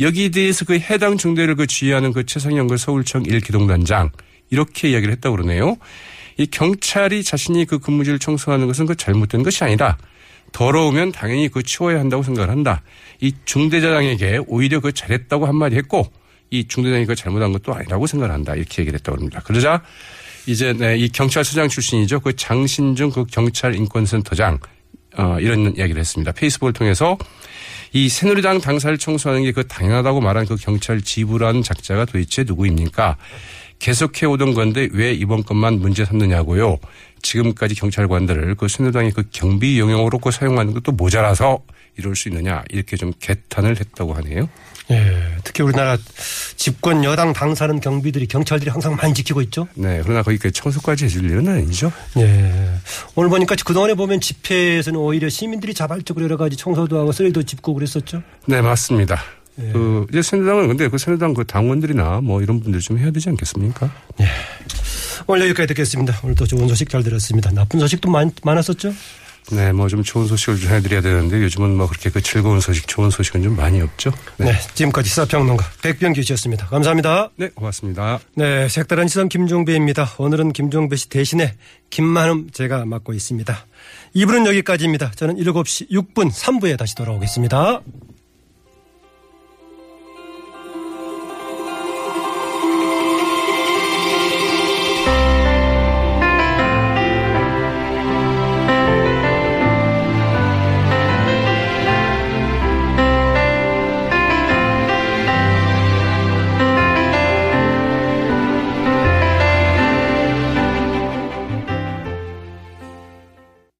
여기에 0.00 0.28
대해서 0.28 0.64
그 0.66 0.78
해당 0.78 1.16
중대를 1.16 1.54
그 1.54 1.66
지휘하는 1.66 2.12
그 2.12 2.26
최상영 2.26 2.66
그 2.66 2.76
서울청 2.76 3.22
1기동단장 3.22 4.10
이렇게 4.50 4.90
이야기를 4.90 5.14
했다고 5.14 5.36
그러네요. 5.36 5.76
이 6.36 6.46
경찰이 6.46 7.24
자신이 7.24 7.64
그 7.64 7.78
근무지를 7.78 8.18
청소하는 8.18 8.66
것은 8.66 8.86
그 8.86 8.94
잘못된 8.94 9.42
것이 9.42 9.64
아니다. 9.64 9.96
더러우면 10.52 11.12
당연히 11.12 11.48
그 11.48 11.62
치워야 11.62 11.98
한다고 11.98 12.22
생각을 12.22 12.50
한다. 12.50 12.82
이 13.20 13.32
중대장에게 13.44 14.40
오히려 14.46 14.80
그 14.80 14.92
잘했다고 14.92 15.46
한마디 15.46 15.76
했고 15.76 16.10
이 16.50 16.66
중대장이 16.66 17.06
그 17.06 17.14
잘못한 17.14 17.52
것도 17.52 17.74
아니라고 17.74 18.06
생각을 18.06 18.32
한다. 18.34 18.54
이렇게 18.54 18.82
얘기를 18.82 18.98
했다고 18.98 19.18
합니다. 19.18 19.40
그러자 19.44 19.82
이제 20.46 20.72
네, 20.72 20.96
이 20.96 21.08
경찰서장 21.08 21.68
출신이죠. 21.68 22.20
그 22.20 22.36
장신중 22.36 23.10
그 23.10 23.24
경찰 23.26 23.74
인권센터장 23.74 24.58
어, 25.18 25.38
이런 25.40 25.74
이야기를 25.76 25.98
했습니다. 25.98 26.32
페이스북을 26.32 26.72
통해서 26.72 27.16
이 27.92 28.08
새누리당 28.08 28.60
당사를 28.60 28.98
청소하는 28.98 29.44
게 29.44 29.52
그 29.52 29.66
당연하다고 29.66 30.20
말한 30.20 30.46
그 30.46 30.56
경찰 30.56 31.00
지부라는 31.00 31.62
작자가 31.62 32.04
도대체 32.04 32.44
누구입니까? 32.44 33.16
계속해 33.78 34.26
오던 34.26 34.54
건데 34.54 34.88
왜 34.92 35.12
이번 35.12 35.42
것만 35.42 35.80
문제 35.80 36.04
삼느냐고요. 36.04 36.78
지금까지 37.22 37.74
경찰관들을 37.74 38.54
그 38.56 38.68
새누리당의 38.68 39.12
그 39.12 39.24
경비 39.30 39.78
영역으로 39.80 40.18
그 40.18 40.30
사용하는 40.30 40.74
것도 40.74 40.92
모자라서 40.92 41.62
이럴 41.98 42.14
수 42.14 42.28
있느냐 42.28 42.62
이렇게 42.70 42.96
좀 42.96 43.12
개탄을 43.18 43.80
했다고 43.80 44.14
하네요. 44.14 44.48
예, 44.90 45.36
특히 45.42 45.64
우리나라 45.64 45.96
집권 46.56 47.02
여당 47.04 47.32
당사는 47.32 47.80
경비들이 47.80 48.26
경찰들이 48.26 48.70
항상 48.70 48.94
많이 48.94 49.12
지키고 49.14 49.42
있죠. 49.42 49.66
네, 49.74 50.00
그러나 50.02 50.22
거기 50.22 50.38
그 50.38 50.50
청소까지 50.50 51.06
해줄 51.06 51.24
일은 51.24 51.48
아니죠. 51.48 51.92
예. 52.18 52.72
오늘 53.14 53.30
보니까 53.30 53.56
그 53.64 53.74
동안에 53.74 53.94
보면 53.94 54.20
집회에서는 54.20 54.98
오히려 54.98 55.28
시민들이 55.28 55.74
자발적으로 55.74 56.24
여러 56.24 56.36
가지 56.36 56.56
청소도 56.56 56.98
하고 56.98 57.12
쓰레기도 57.12 57.42
짚고 57.42 57.74
그랬었죠. 57.74 58.22
네, 58.46 58.60
맞습니다. 58.62 59.20
예. 59.58 59.72
그 59.72 60.06
이제 60.10 60.22
새누리당은 60.22 60.68
근데 60.68 60.88
그 60.88 60.98
새누리당 60.98 61.34
그 61.34 61.44
당원들이나 61.44 62.20
뭐 62.20 62.42
이런 62.42 62.60
분들 62.60 62.80
좀 62.80 62.98
해야 62.98 63.10
되지 63.10 63.28
않겠습니까? 63.30 63.90
예. 64.20 64.26
오늘 65.26 65.46
여기까지 65.48 65.68
듣겠습니다. 65.68 66.20
오늘도 66.22 66.46
좋은 66.46 66.68
소식 66.68 66.88
잘 66.88 67.02
들었습니다. 67.02 67.50
나쁜 67.50 67.80
소식도 67.80 68.10
많, 68.10 68.30
많았었죠? 68.42 68.92
네, 69.52 69.72
뭐 69.72 69.88
좀 69.88 70.02
좋은 70.02 70.26
소식을 70.26 70.58
좀 70.58 70.72
해드려야 70.72 71.00
되는데 71.00 71.42
요즘은 71.42 71.76
뭐 71.76 71.86
그렇게 71.86 72.10
그 72.10 72.20
즐거운 72.20 72.60
소식, 72.60 72.86
좋은 72.88 73.10
소식은 73.10 73.42
좀 73.42 73.56
많이 73.56 73.80
없죠. 73.80 74.10
네, 74.36 74.52
네 74.52 74.58
지금까지 74.74 75.08
시사평론가 75.08 75.64
백병규 75.82 76.22
씨였습니다. 76.22 76.66
감사합니다. 76.66 77.30
네, 77.36 77.48
고맙습니다. 77.54 78.18
네, 78.34 78.68
색다른 78.68 79.08
시선 79.08 79.28
김종배입니다. 79.28 80.12
오늘은 80.18 80.52
김종배 80.52 80.96
씨 80.96 81.08
대신에 81.08 81.54
김만음 81.90 82.50
제가 82.50 82.84
맡고 82.84 83.12
있습니다. 83.12 83.66
2부는 84.16 84.46
여기까지입니다. 84.46 85.12
저는 85.14 85.36
7시 85.36 85.90
6분 85.90 86.30
3부에 86.32 86.76
다시 86.76 86.94
돌아오겠습니다. 86.94 87.80